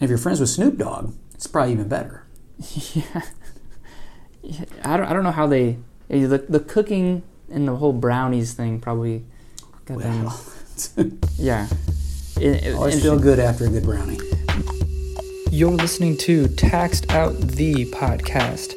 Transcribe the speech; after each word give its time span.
if 0.00 0.08
you're 0.08 0.18
friends 0.18 0.40
with 0.40 0.48
Snoop 0.48 0.78
Dogg, 0.78 1.14
it's 1.34 1.46
probably 1.46 1.72
even 1.72 1.88
better. 1.88 2.24
yeah. 2.94 3.22
Yeah, 4.42 4.64
I 4.84 4.96
don't, 4.96 5.06
I 5.06 5.12
don't 5.12 5.22
know 5.22 5.30
how 5.32 5.46
they 5.46 5.76
eh, 6.08 6.26
the 6.26 6.38
the 6.38 6.60
cooking 6.60 7.22
and 7.50 7.68
the 7.68 7.76
whole 7.76 7.92
brownies 7.92 8.54
thing 8.54 8.80
probably 8.80 9.24
got 9.84 9.98
them. 9.98 10.28
Yeah. 11.36 11.68
It, 12.36 12.64
it, 12.64 12.74
always 12.74 13.02
feel 13.02 13.18
good 13.18 13.38
after 13.38 13.66
a 13.66 13.68
good 13.68 13.82
brownie. 13.82 14.18
You're 15.50 15.72
listening 15.72 16.16
to 16.18 16.48
Taxed 16.48 17.10
Out 17.10 17.38
the 17.38 17.84
podcast. 17.92 18.72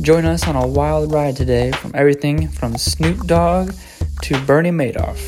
Join 0.00 0.24
us 0.24 0.48
on 0.48 0.56
a 0.56 0.66
wild 0.66 1.12
ride 1.12 1.36
today 1.36 1.72
from 1.72 1.90
everything 1.94 2.48
from 2.48 2.78
Snoop 2.78 3.26
Dogg 3.26 3.74
to 4.22 4.40
Bernie 4.46 4.70
Madoff, 4.70 5.20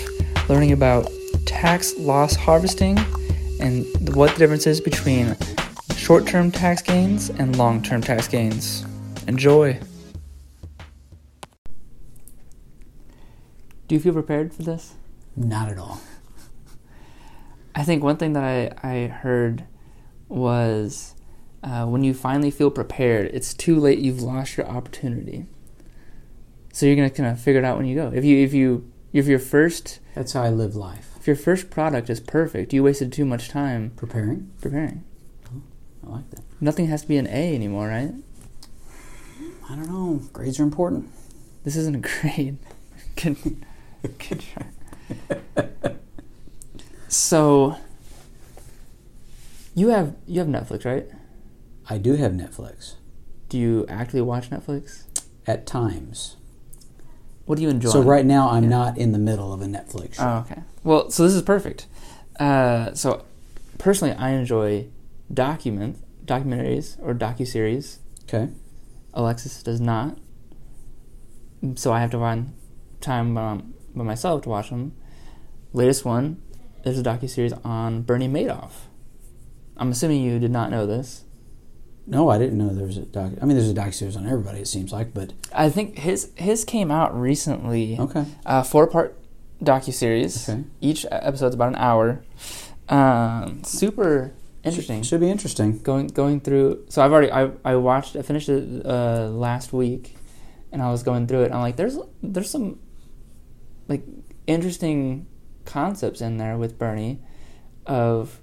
learning 0.48 0.72
about 0.72 1.11
tax 1.45 1.95
loss 1.98 2.34
harvesting 2.34 2.96
and 3.61 4.14
what 4.14 4.32
the 4.32 4.39
difference 4.39 4.66
is 4.66 4.80
between 4.80 5.36
short 5.96 6.27
term 6.27 6.50
tax 6.50 6.82
gains 6.82 7.31
and 7.31 7.57
long 7.57 7.82
term 7.82 8.00
tax 8.00 8.29
gains. 8.29 8.85
Enjoy. 9.27 9.79
Do 13.86 13.94
you 13.94 14.00
feel 14.00 14.13
prepared 14.13 14.53
for 14.53 14.63
this? 14.63 14.94
Not 15.36 15.68
at 15.68 15.79
all. 15.79 16.00
I 17.75 17.82
think 17.82 18.03
one 18.03 18.17
thing 18.17 18.35
that 18.35 18.44
I, 18.44 18.72
I 18.82 19.07
heard 19.08 19.64
was 20.29 21.14
uh, 21.63 21.86
when 21.86 22.05
you 22.05 22.14
finally 22.14 22.50
feel 22.50 22.71
prepared, 22.71 23.27
it's 23.32 23.55
too 23.55 23.80
late. 23.80 23.99
You've 23.99 24.22
lost 24.22 24.57
your 24.57 24.66
opportunity. 24.66 25.46
So 26.72 26.86
you're 26.86 26.96
gonna 26.96 27.11
kind 27.11 27.29
of 27.29 27.41
figure 27.41 27.61
it 27.61 27.64
out 27.64 27.77
when 27.77 27.86
you 27.86 27.94
go. 27.94 28.11
If 28.14 28.25
you 28.25 28.39
if 28.44 28.52
you 28.52 28.91
if 29.13 29.27
your 29.27 29.39
first 29.39 30.00
That's 30.14 30.32
how 30.32 30.43
I 30.43 30.50
live 30.50 30.75
life. 30.75 31.14
If 31.25 31.29
your 31.29 31.37
first 31.37 31.71
product 31.71 32.11
is 32.11 32.20
perfect, 32.20 32.75
you 32.75 32.83
wasted 32.83 33.11
too 33.11 33.25
much 33.25 33.48
time 33.48 33.92
Preparing. 33.97 34.51
preparing. 34.61 35.03
Oh, 35.47 35.62
I 36.06 36.11
like 36.17 36.31
that. 36.33 36.42
Nothing 36.61 36.89
has 36.89 37.00
to 37.00 37.09
be 37.09 37.17
an 37.17 37.27
A 37.28 37.55
anymore, 37.55 37.89
right? 37.89 38.12
I 39.70 39.75
don't 39.75 39.89
know. 39.89 40.20
Grades 40.34 40.61
are 40.61 40.64
important. 40.64 41.08
This 41.64 41.77
isn't 41.77 41.94
a 41.97 41.98
grade. 42.00 42.58
good, 43.16 43.39
good 44.03 44.42
try. 44.53 44.66
so 47.08 47.77
you 49.75 49.88
have 49.88 50.14
you 50.27 50.41
have 50.41 50.48
Netflix, 50.48 50.84
right? 50.84 51.06
I 51.88 51.97
do 51.97 52.16
have 52.16 52.33
Netflix 52.33 52.97
Do 53.48 53.59
you 53.59 53.86
actually 53.88 54.20
watch 54.20 54.50
Netflix? 54.50 55.05
at 55.47 55.66
times. 55.66 56.36
What 57.47 57.56
do 57.56 57.62
you 57.62 57.69
enjoy? 57.69 57.91
So 57.91 58.00
right 58.03 58.25
now 58.25 58.50
I'm 58.50 58.64
Yeah. 58.64 58.69
not 58.70 58.98
in 58.98 59.12
the 59.12 59.19
middle 59.19 59.53
of 59.53 59.61
a 59.62 59.67
Netflix 59.67 60.14
show. 60.14 60.23
Oh, 60.25 60.50
okay. 60.50 60.62
Well, 60.83 61.11
so 61.11 61.25
this 61.25 61.34
is 61.34 61.42
perfect. 61.42 61.87
Uh, 62.41 62.95
so 62.95 63.23
personally, 63.78 64.14
I 64.14 64.31
enjoy 64.31 64.87
document 65.33 65.98
documentaries 66.25 66.97
or 67.03 67.15
docu 67.15 67.47
series. 67.47 67.98
okay. 68.25 68.48
Alexis 69.12 69.62
does 69.62 69.81
not, 69.81 70.17
so 71.77 71.92
I 71.92 72.00
have 72.00 72.11
to 72.11 72.19
find 72.19 72.53
time 73.00 73.34
by, 73.34 73.61
by 73.95 74.03
myself 74.05 74.42
to 74.42 74.48
watch 74.48 74.70
them. 74.70 74.92
Latest 75.72 76.05
one, 76.05 76.41
there's 76.83 76.98
a 76.98 77.03
docu 77.03 77.28
series 77.28 77.53
on 77.65 78.03
Bernie 78.03 78.28
Madoff. 78.28 78.72
I'm 79.77 79.91
assuming 79.91 80.22
you 80.22 80.39
did 80.39 80.50
not 80.50 80.70
know 80.70 80.87
this. 80.87 81.23
No, 82.06 82.28
I 82.28 82.38
didn't 82.38 82.58
know 82.58 82.69
there 82.69 82.86
was 82.86 82.98
a 82.98 83.02
doc. 83.02 83.33
I 83.41 83.47
mean, 83.47 83.56
there's 83.56 83.70
a 83.70 83.74
doc 83.74 83.92
series 83.94 84.16
on 84.16 84.27
everybody. 84.27 84.58
It 84.60 84.69
seems 84.69 84.92
like, 84.92 85.14
but 85.14 85.33
I 85.52 85.70
think 85.70 85.98
his 85.98 86.30
his 86.36 86.64
came 86.64 86.91
out 86.91 87.19
recently. 87.19 87.98
okay. 87.98 88.27
Uh, 88.44 88.62
four 88.62 88.86
part 88.86 89.16
docu 89.62 89.92
series. 89.92 90.48
Okay. 90.48 90.64
Each 90.80 91.06
episode's 91.10 91.55
about 91.55 91.69
an 91.69 91.77
hour. 91.77 92.22
Um, 92.88 93.64
super 93.64 94.32
interesting. 94.62 95.02
Should 95.02 95.20
be 95.20 95.30
interesting. 95.30 95.78
going 95.78 96.08
going 96.08 96.41
through 96.41 96.84
so 96.88 97.02
i've 97.02 97.12
already 97.12 97.30
i, 97.30 97.50
I 97.64 97.77
watched 97.77 98.16
i 98.16 98.22
finished 98.22 98.48
it 98.48 98.84
uh, 98.86 99.28
last 99.28 99.72
week 99.72 100.16
and 100.72 100.80
i 100.82 100.91
was 100.91 101.02
going 101.02 101.27
through 101.27 101.42
it 101.42 101.47
and 101.47 101.55
i'm 101.55 101.60
like 101.60 101.77
there's 101.77 101.98
there's 102.22 102.48
some 102.50 102.78
like 103.88 104.03
interesting 104.47 105.26
concepts 105.66 106.21
in 106.22 106.38
there 106.38 106.56
with 106.56 106.78
bernie 106.78 107.21
of 107.86 108.41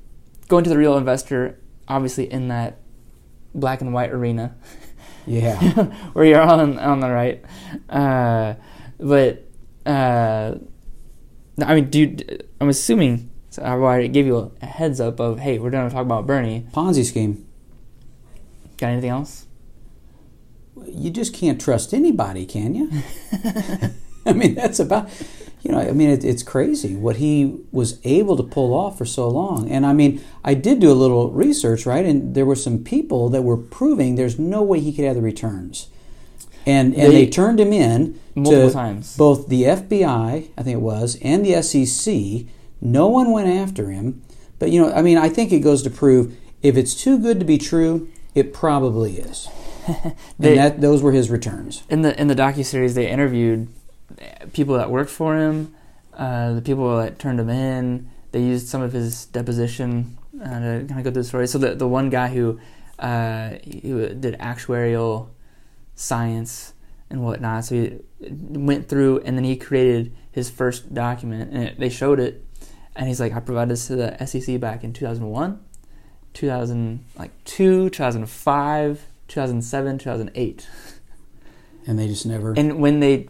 going 0.47 0.63
to 0.63 0.69
the 0.69 0.77
real 0.77 0.95
investor 0.97 1.59
obviously 1.87 2.31
in 2.31 2.47
that 2.49 2.80
black 3.53 3.81
and 3.81 3.93
white 3.93 4.11
arena 4.11 4.55
Yeah. 5.25 5.59
where 6.13 6.25
you're 6.25 6.41
on 6.41 6.77
on 6.79 6.99
the 6.99 7.09
right 7.09 7.43
uh, 7.89 8.55
but 8.99 9.43
uh, 9.85 10.55
i 11.65 11.75
mean 11.75 11.89
dude 11.89 12.47
i'm 12.59 12.69
assuming 12.69 13.29
so 13.49 13.61
I 13.63 13.71
already 13.71 14.07
gave 14.07 14.25
you 14.25 14.51
a 14.61 14.65
heads 14.65 15.01
up 15.01 15.19
of 15.19 15.39
hey 15.39 15.59
we're 15.59 15.69
going 15.71 15.87
to 15.87 15.93
talk 15.93 16.05
about 16.05 16.25
bernie 16.25 16.65
Ponzi 16.73 17.03
scheme. 17.05 17.45
got 18.77 18.87
anything 18.91 19.09
else 19.09 19.45
You 20.87 21.09
just 21.11 21.33
can't 21.33 21.59
trust 21.61 21.93
anybody, 21.93 22.45
can 22.45 22.73
you? 22.73 22.89
I 24.25 24.33
mean, 24.33 24.55
that's 24.55 24.79
about. 24.79 25.09
You 25.61 25.71
know, 25.71 25.79
I 25.79 25.91
mean, 25.91 26.09
it, 26.09 26.23
it's 26.25 26.41
crazy 26.43 26.95
what 26.95 27.17
he 27.17 27.59
was 27.71 27.99
able 28.03 28.35
to 28.37 28.43
pull 28.43 28.73
off 28.73 28.97
for 28.97 29.05
so 29.05 29.27
long. 29.29 29.69
And 29.69 29.85
I 29.85 29.93
mean, 29.93 30.19
I 30.43 30.55
did 30.55 30.79
do 30.79 30.91
a 30.91 30.93
little 30.93 31.29
research, 31.31 31.85
right? 31.85 32.03
And 32.05 32.33
there 32.33 32.45
were 32.47 32.55
some 32.55 32.79
people 32.83 33.29
that 33.29 33.43
were 33.43 33.57
proving 33.57 34.15
there's 34.15 34.39
no 34.39 34.63
way 34.63 34.79
he 34.79 34.91
could 34.91 35.05
have 35.05 35.15
the 35.15 35.21
returns. 35.21 35.87
And 36.65 36.93
and 36.95 37.11
they, 37.13 37.25
They- 37.25 37.29
turned 37.29 37.59
him 37.59 37.73
in 37.73 38.19
multiple 38.35 38.67
to 38.69 38.73
times. 38.73 39.17
both 39.17 39.47
the 39.49 39.63
FBI, 39.63 40.49
I 40.57 40.63
think 40.63 40.75
it 40.75 40.81
was, 40.81 41.17
and 41.21 41.45
the 41.45 41.61
SEC. 41.61 42.45
No 42.81 43.07
one 43.07 43.31
went 43.31 43.47
after 43.49 43.89
him. 43.91 44.21
But 44.59 44.71
you 44.71 44.81
know, 44.81 44.91
I 44.91 45.01
mean, 45.01 45.17
I 45.17 45.29
think 45.29 45.51
it 45.51 45.59
goes 45.59 45.81
to 45.83 45.89
prove 45.89 46.35
if 46.63 46.77
it's 46.77 46.95
too 46.95 47.17
good 47.19 47.39
to 47.39 47.45
be 47.45 47.57
true, 47.57 48.09
it 48.35 48.53
probably 48.53 49.17
is. 49.17 49.47
They- 50.39 50.57
and 50.57 50.57
that 50.59 50.81
those 50.81 51.01
were 51.03 51.11
his 51.11 51.29
returns. 51.29 51.83
in 51.89 52.01
the 52.03 52.19
in 52.19 52.27
the 52.27 52.35
docu 52.35 52.63
series, 52.65 52.93
they 52.95 53.07
interviewed 53.09 53.67
people 54.53 54.75
that 54.77 54.89
worked 54.89 55.09
for 55.09 55.37
him, 55.37 55.75
uh, 56.13 56.53
the 56.53 56.61
people 56.61 56.97
that 56.97 57.19
turned 57.19 57.39
him 57.39 57.49
in. 57.49 58.09
They 58.31 58.41
used 58.41 58.67
some 58.67 58.81
of 58.81 58.93
his 58.93 59.25
deposition 59.25 60.17
uh, 60.41 60.45
to 60.45 60.85
kind 60.87 60.99
of 60.99 61.03
go 61.03 61.11
through 61.11 61.23
the 61.23 61.23
story. 61.23 61.47
So 61.47 61.57
the 61.57 61.75
the 61.75 61.87
one 61.87 62.09
guy 62.09 62.29
who 62.29 62.59
uh, 62.99 63.55
who 63.81 64.09
did 64.09 64.37
actuarial 64.39 65.29
science 65.95 66.73
and 67.09 67.23
whatnot, 67.23 67.65
so 67.65 67.75
he 67.75 67.99
went 68.29 68.87
through 68.87 69.19
and 69.19 69.35
then 69.37 69.43
he 69.43 69.57
created 69.57 70.15
his 70.31 70.49
first 70.49 70.93
document, 70.93 71.51
and 71.51 71.63
it, 71.63 71.79
they 71.79 71.89
showed 71.89 72.19
it, 72.19 72.45
and 72.95 73.07
he's 73.07 73.19
like, 73.19 73.33
I 73.33 73.39
provided 73.39 73.71
this 73.71 73.87
to 73.87 73.95
the 73.95 74.25
SEC 74.25 74.59
back 74.59 74.83
in 74.83 74.93
2001, 74.93 75.59
2000 76.33 77.05
like 77.17 77.31
two, 77.43 77.89
2005, 77.89 79.05
2007, 79.27 79.97
2008. 79.97 80.67
And 81.87 81.99
they 81.99 82.07
just 82.07 82.25
never. 82.25 82.53
And 82.53 82.79
when 82.79 82.99
they 82.99 83.27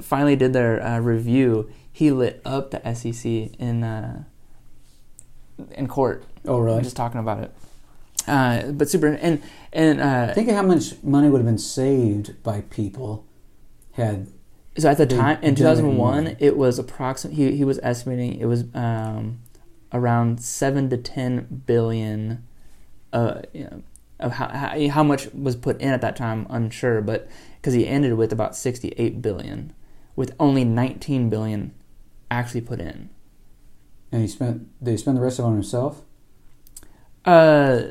finally 0.00 0.36
did 0.36 0.52
their 0.52 0.82
uh, 0.82 0.98
review, 1.00 1.70
he 1.90 2.10
lit 2.10 2.40
up 2.44 2.70
the 2.70 2.94
SEC 2.94 3.24
in 3.24 3.84
uh, 3.84 4.24
in 5.72 5.88
court, 5.88 6.24
oh, 6.46 6.58
really? 6.58 6.82
just 6.82 6.96
talking 6.96 7.20
about 7.20 7.42
it. 7.42 7.54
Uh, 8.26 8.70
but 8.72 8.88
super 8.88 9.06
and 9.08 9.42
and 9.72 10.00
uh, 10.00 10.34
Think 10.34 10.48
of 10.48 10.54
how 10.54 10.62
much 10.62 11.02
money 11.02 11.28
would 11.28 11.38
have 11.38 11.46
been 11.46 11.58
saved 11.58 12.42
by 12.42 12.60
people 12.62 13.24
had. 13.92 14.28
so 14.76 14.90
at 14.90 14.98
the 14.98 15.06
time 15.06 15.38
in 15.42 15.54
2001, 15.54 16.24
more. 16.24 16.36
it 16.38 16.56
was 16.56 16.78
approximate. 16.78 17.36
He 17.36 17.56
he 17.56 17.64
was 17.64 17.80
estimating 17.82 18.38
it 18.38 18.46
was 18.46 18.64
um, 18.74 19.40
around 19.92 20.40
seven 20.40 20.90
to 20.90 20.96
ten 20.96 21.62
billion. 21.66 22.44
Uh, 23.12 23.42
you 23.54 23.64
know, 23.64 23.82
of 24.20 24.32
how, 24.32 24.48
how 24.48 24.88
how 24.88 25.02
much 25.02 25.32
was 25.32 25.56
put 25.56 25.80
in 25.80 25.88
at 25.90 26.00
that 26.00 26.16
time, 26.16 26.46
unsure, 26.50 27.00
but 27.00 27.28
because 27.60 27.74
he 27.74 27.86
ended 27.86 28.14
with 28.14 28.32
about 28.32 28.56
sixty-eight 28.56 29.22
billion, 29.22 29.72
with 30.16 30.34
only 30.40 30.64
nineteen 30.64 31.28
billion 31.30 31.72
actually 32.30 32.60
put 32.62 32.80
in. 32.80 33.10
And 34.10 34.22
he 34.22 34.28
spent. 34.28 34.68
Did 34.82 34.90
he 34.92 34.96
spend 34.96 35.16
the 35.16 35.22
rest 35.22 35.38
of 35.38 35.44
it 35.44 35.48
on 35.48 35.54
himself? 35.54 36.02
Uh, 37.24 37.82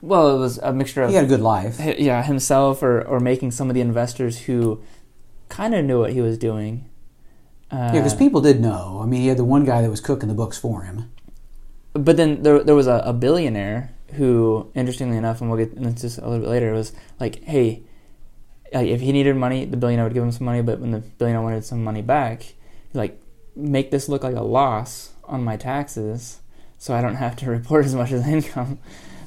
well, 0.00 0.36
it 0.36 0.38
was 0.38 0.58
a 0.58 0.72
mixture 0.72 1.02
of 1.02 1.10
He 1.10 1.16
had 1.16 1.24
a 1.24 1.28
good 1.28 1.40
life. 1.40 1.78
yeah 1.98 2.22
himself 2.22 2.82
or 2.82 3.02
or 3.02 3.20
making 3.20 3.50
some 3.50 3.68
of 3.68 3.74
the 3.74 3.80
investors 3.80 4.40
who 4.42 4.80
kind 5.48 5.74
of 5.74 5.84
knew 5.84 5.98
what 6.00 6.12
he 6.12 6.20
was 6.20 6.38
doing. 6.38 6.88
Uh, 7.70 7.90
Yeah, 7.92 8.00
because 8.02 8.14
people 8.14 8.40
did 8.40 8.60
know. 8.60 9.00
I 9.02 9.06
mean, 9.06 9.22
he 9.22 9.26
had 9.28 9.38
the 9.38 9.44
one 9.44 9.64
guy 9.64 9.82
that 9.82 9.90
was 9.90 10.00
cooking 10.00 10.28
the 10.28 10.34
books 10.34 10.56
for 10.58 10.82
him. 10.82 11.10
But 11.94 12.16
then 12.16 12.42
there 12.42 12.62
there 12.62 12.74
was 12.76 12.86
a, 12.86 13.02
a 13.04 13.12
billionaire 13.12 13.90
who, 14.14 14.70
interestingly 14.74 15.16
enough, 15.16 15.40
and 15.40 15.50
we'll 15.50 15.64
get 15.64 15.76
into 15.76 16.02
this 16.02 16.18
a 16.18 16.22
little 16.22 16.40
bit 16.40 16.48
later, 16.48 16.72
was 16.72 16.92
like, 17.18 17.42
hey, 17.44 17.82
like 18.72 18.88
if 18.88 19.00
he 19.00 19.12
needed 19.12 19.36
money, 19.36 19.64
the 19.64 19.76
billionaire 19.76 20.04
would 20.04 20.14
give 20.14 20.22
him 20.22 20.32
some 20.32 20.44
money. 20.44 20.62
But 20.62 20.80
when 20.80 20.92
the 20.92 21.00
billionaire 21.00 21.42
wanted 21.42 21.64
some 21.64 21.82
money 21.82 22.02
back, 22.02 22.54
like 22.92 23.20
make 23.54 23.90
this 23.90 24.08
look 24.08 24.22
like 24.22 24.36
a 24.36 24.42
loss 24.42 25.12
on 25.24 25.44
my 25.44 25.56
taxes, 25.56 26.40
so 26.78 26.94
I 26.94 27.00
don't 27.00 27.14
have 27.16 27.36
to 27.36 27.50
report 27.50 27.84
as 27.84 27.94
much 27.94 28.12
as 28.12 28.26
income. 28.26 28.78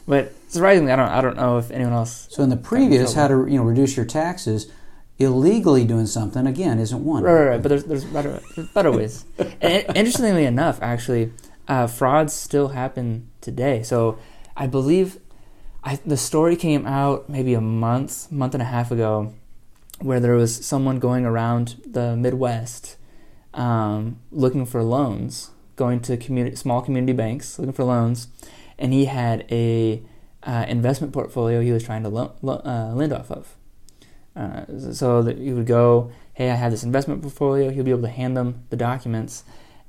But 0.07 0.33
surprisingly, 0.47 0.91
I 0.91 0.95
don't 0.95 1.09
I 1.09 1.21
don't 1.21 1.37
know 1.37 1.57
if 1.57 1.71
anyone 1.71 1.93
else. 1.93 2.27
So 2.31 2.43
in 2.43 2.49
the 2.49 2.57
previous, 2.57 3.13
how 3.13 3.27
to 3.27 3.45
you 3.47 3.57
know 3.57 3.63
reduce 3.63 3.95
your 3.95 4.05
taxes, 4.05 4.71
illegally 5.19 5.85
doing 5.85 6.07
something 6.07 6.47
again 6.47 6.79
isn't 6.79 7.03
one. 7.03 7.23
Right, 7.23 7.33
right, 7.33 7.47
right. 7.49 7.61
But 7.61 7.69
there's 7.69 7.83
there's 7.83 8.05
better 8.05 8.41
there's 8.55 8.69
better 8.69 8.91
ways. 8.91 9.25
and 9.61 9.85
interestingly 9.95 10.45
enough, 10.45 10.79
actually, 10.81 11.31
uh, 11.67 11.87
frauds 11.87 12.33
still 12.33 12.69
happen 12.69 13.29
today. 13.41 13.83
So 13.83 14.17
I 14.59 14.67
believe 14.67 15.19
I, 15.83 15.95
the 16.05 16.17
story 16.17 16.57
came 16.57 16.85
out 16.85 17.29
maybe 17.29 17.53
a 17.53 17.61
month, 17.61 18.29
month 18.29 18.53
and 18.53 18.61
a 18.61 18.65
half 18.65 18.91
ago, 18.91 19.33
where 20.01 20.19
there 20.19 20.35
was 20.35 20.65
someone 20.65 20.99
going 20.99 21.25
around 21.25 21.81
the 21.85 22.17
Midwest 22.17 22.97
um, 23.53 24.19
looking 24.31 24.65
for 24.65 24.83
loans, 24.83 25.51
going 25.77 26.01
to 26.01 26.17
community, 26.17 26.57
small 26.57 26.81
community 26.81 27.13
banks 27.13 27.57
looking 27.57 27.73
for 27.73 27.85
loans, 27.85 28.27
and 28.77 28.91
he 28.91 29.05
had 29.05 29.45
a 29.49 30.03
uh, 30.43 30.65
investment 30.67 31.13
portfolio 31.13 31.61
he 31.61 31.71
was 31.71 31.83
trying 31.83 32.03
to 32.03 32.09
lo- 32.09 32.35
lo- 32.41 32.61
uh, 32.65 32.93
lend 32.93 33.13
off 33.13 33.31
of. 33.31 33.55
Uh, 34.35 34.65
so 34.91 35.21
that 35.21 35.37
you 35.37 35.55
would 35.55 35.65
go, 35.65 36.11
hey, 36.33 36.51
I 36.51 36.55
have 36.55 36.71
this 36.71 36.83
investment 36.83 37.21
portfolio. 37.21 37.71
He'll 37.71 37.83
be 37.83 37.91
able 37.91 38.03
to 38.03 38.09
hand 38.09 38.37
them 38.37 38.65
the 38.69 38.77
documents, 38.77 39.43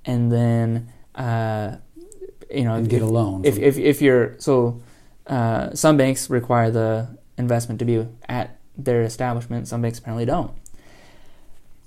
and 0.05 0.31
then 0.31 0.93
uh, 1.14 1.76
you 2.52 2.64
know 2.64 2.75
And 2.75 2.88
get 2.88 3.02
if- 3.02 3.08
a 3.08 3.11
loan. 3.11 3.44
If 3.44 3.58
if 3.58 3.79
if 3.79 4.02
you're 4.02 4.35
so, 4.38 4.81
uh, 5.26 5.75
some 5.75 5.97
banks 5.97 6.29
require 6.31 6.70
the 6.70 7.08
investment 7.38 7.79
to 7.81 7.85
be 7.85 8.06
at 8.29 8.56
their 8.76 9.02
establishment. 9.02 9.69
Some 9.69 9.82
banks 9.82 9.99
apparently 9.99 10.25
don't. 10.25 10.52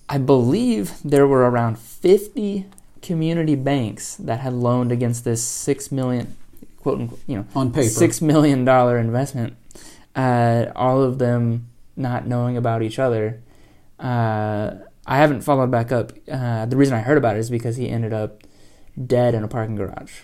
I 0.10 0.18
believe 0.18 0.94
there 1.04 1.28
were 1.28 1.50
around 1.50 1.80
50 1.80 2.66
community 3.02 3.56
banks 3.56 4.16
that 4.18 4.40
had 4.42 4.54
loaned 4.54 4.92
against 4.92 5.24
this 5.24 5.44
six 5.44 5.92
million, 5.92 6.36
quote 6.82 7.00
unquote, 7.00 7.20
you 7.28 7.38
know, 7.38 7.46
on 7.56 7.72
paper. 7.72 7.88
six 7.88 8.22
million 8.22 8.64
dollar 8.66 8.98
investment. 8.98 9.56
Uh, 10.16 10.68
all 10.76 11.02
of 11.02 11.18
them 11.20 11.68
not 11.96 12.28
knowing 12.28 12.58
about 12.58 12.82
each 12.84 13.00
other. 13.00 13.42
Uh, 14.00 14.76
I 15.06 15.18
haven't 15.18 15.42
followed 15.42 15.72
back 15.72 15.92
up. 15.92 16.12
Uh, 16.32 16.66
the 16.66 16.78
reason 16.78 16.94
I 16.96 17.00
heard 17.02 17.18
about 17.18 17.36
it 17.36 17.40
is 17.40 17.50
because 17.50 17.78
he 17.78 17.90
ended 17.90 18.14
up 18.14 18.44
dead 19.08 19.34
in 19.34 19.44
a 19.44 19.48
parking 19.48 19.76
garage. 19.76 20.20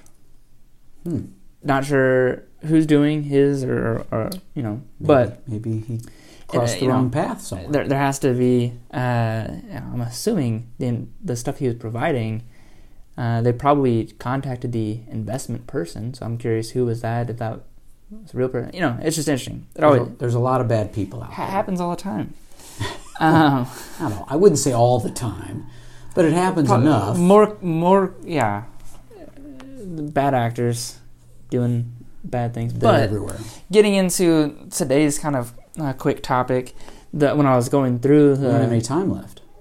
Hmm. 1.09 1.25
Not 1.63 1.85
sure 1.85 2.43
who's 2.61 2.85
doing 2.85 3.23
his 3.23 3.63
or, 3.63 4.05
or 4.11 4.29
you 4.53 4.63
know, 4.63 4.81
but 4.99 5.47
maybe, 5.47 5.69
maybe 5.69 5.85
he 5.85 5.99
crossed 6.47 6.77
uh, 6.77 6.79
the 6.81 6.87
wrong 6.87 7.05
know, 7.05 7.09
path 7.09 7.41
somewhere. 7.41 7.71
there, 7.71 7.87
there 7.87 7.97
has 7.99 8.19
to 8.19 8.33
be. 8.33 8.73
Uh, 8.93 9.47
I'm 9.73 10.01
assuming 10.01 10.71
the 10.77 11.05
the 11.23 11.35
stuff 11.35 11.57
he 11.59 11.67
was 11.67 11.75
providing. 11.75 12.43
Uh, 13.17 13.41
they 13.41 13.51
probably 13.51 14.05
contacted 14.19 14.71
the 14.71 15.01
investment 15.09 15.67
person, 15.67 16.13
so 16.13 16.25
I'm 16.25 16.37
curious 16.37 16.71
who 16.71 16.85
was 16.85 17.01
that. 17.01 17.29
If 17.29 17.37
that 17.37 17.59
was 18.11 18.33
a 18.33 18.37
real 18.37 18.49
person, 18.49 18.71
you 18.73 18.81
know, 18.81 18.97
it's 19.01 19.15
just 19.15 19.27
interesting. 19.27 19.67
It 19.75 19.81
there's, 19.81 20.01
a, 20.01 20.11
there's 20.17 20.35
a 20.35 20.39
lot 20.39 20.61
of 20.61 20.67
bad 20.67 20.93
people 20.93 21.23
out 21.23 21.33
ha- 21.33 21.43
there. 21.43 21.51
happens 21.51 21.81
all 21.81 21.89
the 21.89 22.01
time. 22.01 22.33
um, 23.19 23.67
I 23.99 23.99
don't 23.99 24.11
know. 24.11 24.25
I 24.29 24.35
wouldn't 24.37 24.59
say 24.59 24.71
all 24.71 24.99
the 24.99 25.11
time, 25.11 25.65
but 26.15 26.23
it 26.23 26.33
happens 26.33 26.69
pro- 26.69 26.79
enough. 26.79 27.17
More, 27.17 27.57
more, 27.61 28.13
yeah. 28.23 28.63
Bad 29.81 30.33
actors 30.33 30.98
doing 31.49 31.91
bad 32.23 32.53
things, 32.53 32.73
They're 32.73 32.91
but 32.91 32.99
everywhere. 33.01 33.37
getting 33.71 33.93
into 33.95 34.67
today's 34.71 35.17
kind 35.19 35.35
of 35.35 35.53
uh, 35.79 35.93
quick 35.93 36.21
topic, 36.23 36.73
that 37.13 37.37
when 37.37 37.45
I 37.45 37.55
was 37.55 37.69
going 37.69 37.99
through 37.99 38.35
We 38.35 38.43
don't 38.43 38.61
have 38.61 38.71
any 38.71 38.81
time 38.81 39.11
left. 39.11 39.41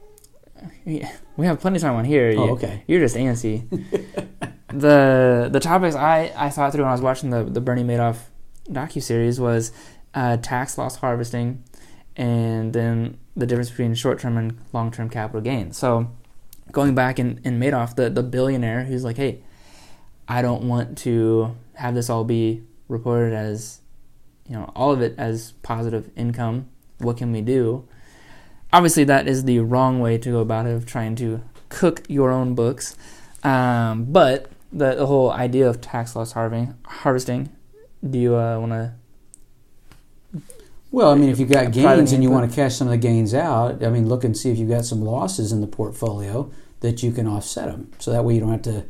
Yeah, 0.85 1.13
we 1.37 1.45
have 1.47 1.61
plenty 1.61 1.77
of 1.77 1.83
time 1.83 1.95
on 1.97 2.05
here. 2.07 2.33
Oh, 2.37 2.47
You- 2.47 2.51
okay. 2.53 2.83
You're 2.87 3.01
just 3.01 3.15
antsy. 3.17 3.63
the 4.69 5.49
the 5.53 5.61
topics 5.61 5.95
I, 5.95 6.33
I 6.37 6.51
thought 6.51 6.73
through 6.73 6.83
when 6.83 6.89
I 6.91 6.93
was 6.93 7.01
watching 7.03 7.31
the 7.31 7.45
the 7.45 7.61
Bernie 7.61 7.85
Madoff 7.85 8.17
docu 8.69 9.03
series 9.03 9.39
was 9.41 9.71
uh, 10.15 10.37
tax 10.39 10.77
loss 10.79 10.97
harvesting, 10.97 11.63
and 12.17 12.73
then 12.73 13.19
the 13.37 13.47
difference 13.47 13.71
between 13.71 13.95
short 13.95 14.19
term 14.19 14.37
and 14.37 14.59
long 14.73 14.91
term 14.91 15.09
capital 15.11 15.41
gains. 15.41 15.77
So 15.79 16.11
going 16.73 16.95
back 16.95 17.19
in, 17.19 17.41
in 17.45 17.61
Madoff, 17.61 17.95
the 17.95 18.11
the 18.11 18.23
billionaire 18.23 18.85
who's 18.85 19.05
like, 19.05 19.17
hey, 19.17 19.41
I 20.27 20.43
don't 20.43 20.65
want 20.69 20.99
to 20.99 21.55
have 21.79 21.95
this 21.95 22.11
all 22.11 22.25
be 22.25 22.63
reported 22.89 23.33
as, 23.33 23.81
you 24.47 24.55
know, 24.55 24.71
all 24.75 24.93
of 24.93 25.01
it 25.01 25.15
as 25.19 25.53
positive 25.63 26.11
income. 26.17 26.69
What 26.99 27.17
can 27.17 27.33
we 27.33 27.41
do? 27.41 27.87
Obviously, 28.73 29.05
that 29.05 29.27
is 29.27 29.45
the 29.45 29.61
wrong 29.61 30.01
way 30.01 30.19
to 30.19 30.31
go 30.31 30.41
about 30.41 30.67
it 30.67 30.75
of 30.75 30.85
trying 30.85 31.17
to 31.17 31.43
cook 31.69 32.03
your 32.09 32.31
own 32.31 32.55
books. 32.55 32.97
Um, 33.43 34.05
but 34.07 34.51
the, 34.73 34.95
the 34.95 35.07
whole 35.07 35.31
idea 35.31 35.69
of 35.69 35.81
tax 35.81 36.17
loss 36.17 36.33
harvesting, 36.33 36.75
harvesting 36.85 37.51
do 38.09 38.19
you 38.19 38.37
uh, 38.37 38.59
want 38.59 38.73
to? 38.73 38.93
Well, 40.91 41.11
I 41.11 41.15
mean, 41.17 41.29
if 41.29 41.39
you've 41.39 41.51
got 41.51 41.71
gains 41.71 42.13
and 42.13 42.23
you 42.23 42.31
want 42.31 42.51
to 42.51 42.55
cash 42.55 42.77
some 42.77 42.89
of 42.89 42.93
the 42.93 42.99
gains 42.99 43.35
out, 43.35 43.85
I 43.85 43.91
mean, 43.91 44.09
look 44.09 44.25
and 44.25 44.37
see 44.37 44.51
if 44.51 44.59
you've 44.59 44.71
got 44.71 44.85
some 44.85 45.03
losses 45.03 45.53
in 45.53 45.61
the 45.61 45.67
portfolio 45.67 46.51
that 46.81 47.03
you 47.03 47.13
can 47.13 47.27
offset 47.27 47.67
them. 47.67 47.93
So 47.99 48.11
that 48.11 48.25
way 48.25 48.35
you 48.35 48.41
don't 48.41 48.53
have 48.53 48.63
to, 48.63 48.85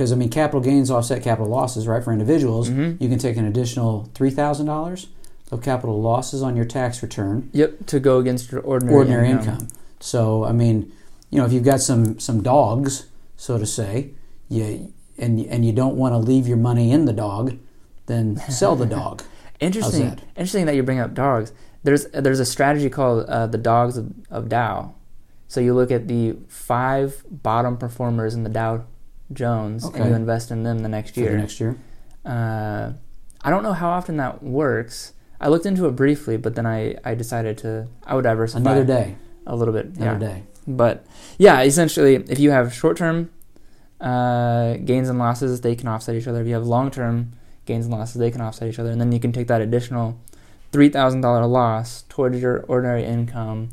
because 0.00 0.12
I 0.12 0.16
mean, 0.16 0.30
capital 0.30 0.62
gains 0.62 0.90
offset 0.90 1.22
capital 1.22 1.50
losses, 1.50 1.86
right? 1.86 2.02
For 2.02 2.10
individuals, 2.10 2.70
Mhm. 2.70 2.98
you 3.02 3.08
can 3.10 3.18
take 3.18 3.36
an 3.36 3.44
additional 3.44 4.08
three 4.14 4.30
thousand 4.30 4.64
dollars 4.64 5.08
of 5.52 5.60
capital 5.60 6.00
losses 6.00 6.42
on 6.42 6.56
your 6.56 6.64
tax 6.64 7.02
return, 7.02 7.50
Yep, 7.52 7.84
to 7.88 8.00
go 8.00 8.18
against 8.18 8.50
your 8.50 8.62
ordinary, 8.62 8.96
ordinary 8.96 9.28
income. 9.28 9.68
So 10.00 10.44
I 10.44 10.52
mean, 10.52 10.90
you 11.28 11.38
know, 11.38 11.44
if 11.44 11.52
you've 11.52 11.64
got 11.64 11.82
some 11.82 12.18
some 12.18 12.42
dogs, 12.42 13.08
so 13.36 13.58
to 13.58 13.66
say, 13.66 14.12
you 14.48 14.90
and 15.18 15.38
and 15.40 15.66
you 15.66 15.72
don't 15.72 15.96
want 15.96 16.14
to 16.14 16.18
leave 16.18 16.48
your 16.48 16.56
money 16.56 16.92
in 16.92 17.04
the 17.04 17.12
dog, 17.12 17.58
then 18.06 18.40
sell 18.48 18.76
the 18.76 18.86
dog. 18.86 19.22
Interesting. 19.60 20.08
that? 20.08 20.22
Interesting 20.34 20.64
that 20.64 20.76
you 20.76 20.82
bring 20.82 20.98
up 20.98 21.12
dogs. 21.12 21.52
There's 21.82 22.06
there's 22.06 22.40
a 22.40 22.46
strategy 22.46 22.88
called 22.88 23.26
uh, 23.26 23.48
the 23.48 23.58
dogs 23.58 23.98
of, 23.98 24.10
of 24.30 24.48
Dow. 24.48 24.94
So 25.46 25.60
you 25.60 25.74
look 25.74 25.90
at 25.90 26.08
the 26.08 26.36
five 26.48 27.22
bottom 27.30 27.76
performers 27.76 28.34
in 28.34 28.44
the 28.44 28.48
Dow 28.50 28.84
Jones 29.32 29.84
Okay. 29.84 30.00
and 30.00 30.10
you 30.10 30.16
invest 30.16 30.50
in 30.50 30.62
them 30.62 30.80
the 30.80 30.88
next 30.88 31.16
year. 31.16 31.32
the 31.32 31.38
next 31.38 31.60
year. 31.60 31.76
Uh, 32.24 32.92
I 33.42 33.50
don't 33.50 33.62
know 33.62 33.72
how 33.72 33.90
often 33.90 34.16
that 34.18 34.42
works. 34.42 35.12
I 35.40 35.48
looked 35.48 35.64
into 35.66 35.86
it 35.86 35.92
briefly, 35.96 36.36
but 36.36 36.54
then 36.54 36.66
I, 36.66 36.96
I 37.04 37.14
decided 37.14 37.56
to 37.58 37.88
I 38.06 38.14
would 38.14 38.24
diversify 38.24 38.60
Another 38.60 38.84
day. 38.84 39.16
a 39.46 39.56
little 39.56 39.72
bit. 39.72 39.86
Another 39.96 40.24
yeah. 40.26 40.32
day. 40.34 40.42
But 40.66 41.06
yeah, 41.38 41.62
essentially, 41.62 42.16
if 42.16 42.38
you 42.38 42.50
have 42.50 42.74
short 42.74 42.96
term 42.98 43.30
uh, 44.00 44.74
gains 44.84 45.08
and 45.08 45.18
losses, 45.18 45.60
they 45.62 45.74
can 45.74 45.88
offset 45.88 46.14
each 46.14 46.26
other. 46.26 46.40
If 46.42 46.46
you 46.46 46.54
have 46.54 46.66
long 46.66 46.90
term 46.90 47.32
gains 47.64 47.86
and 47.86 47.94
losses, 47.94 48.16
they 48.18 48.30
can 48.30 48.40
offset 48.40 48.68
each 48.68 48.78
other. 48.78 48.90
And 48.90 49.00
then 49.00 49.12
you 49.12 49.20
can 49.20 49.32
take 49.32 49.46
that 49.48 49.60
additional 49.62 50.18
$3,000 50.72 51.48
loss 51.50 52.04
towards 52.08 52.40
your 52.40 52.60
ordinary 52.68 53.04
income. 53.04 53.70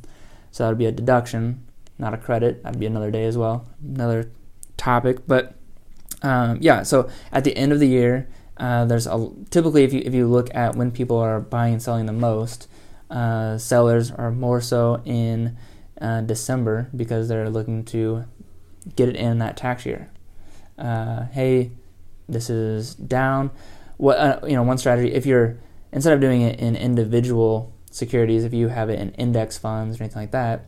So 0.51 0.63
that 0.63 0.69
would 0.69 0.77
be 0.77 0.86
a 0.86 0.92
deduction, 0.92 1.65
not 2.00 2.13
a 2.13 2.18
credit. 2.18 2.63
That'd 2.63 2.80
be 2.80 2.86
another 2.86 3.12
day 3.12 3.25
as 3.25 3.38
well, 3.38 3.68
another 3.83 4.31
topic. 4.77 5.27
But 5.27 5.56
um, 6.21 6.59
yeah, 6.62 6.83
so 6.83 7.09
at 7.31 7.44
the 7.44 7.56
end 7.57 7.71
of 7.71 7.79
the 7.79 7.88
year, 7.88 8.27
uh, 8.57 8.85
there's 8.85 9.07
a, 9.07 9.29
typically 9.50 9.83
if 9.83 9.94
you 9.94 10.01
if 10.03 10.13
you 10.13 10.27
look 10.27 10.53
at 10.56 10.75
when 10.75 10.91
people 10.91 11.18
are 11.18 11.39
buying 11.39 11.74
and 11.74 11.81
selling 11.81 12.06
the 12.06 12.13
most, 12.13 12.67
uh, 13.10 13.57
sellers 13.57 14.12
are 14.12 14.31
more 14.31 14.62
so 14.62 15.01
in 15.05 15.57
uh, 16.01 16.22
December 16.22 16.89
because 16.96 17.27
they're 17.27 17.50
looking 17.50 17.84
to 17.86 18.25
get 18.96 19.10
it 19.10 19.15
in 19.15 19.39
that 19.39 19.57
tax 19.57 19.86
year. 19.86 20.10
Uh, 20.77 21.25
hey, 21.27 21.72
this 22.27 22.50
is 22.50 22.96
down. 22.96 23.51
What 23.98 24.17
uh, 24.17 24.39
you 24.43 24.53
know, 24.53 24.63
one 24.63 24.77
strategy 24.77 25.13
if 25.13 25.25
you're 25.25 25.57
instead 25.91 26.13
of 26.13 26.22
doing 26.22 26.41
it 26.41 26.60
in 26.60 26.75
individual 26.75 27.74
securities, 27.91 28.43
if 28.43 28.53
you 28.53 28.67
have 28.69 28.89
it 28.89 29.00
in 29.00 29.12
index 29.13 29.57
funds 29.57 30.00
or 30.00 30.03
anything 30.03 30.22
like 30.24 30.31
that, 30.31 30.65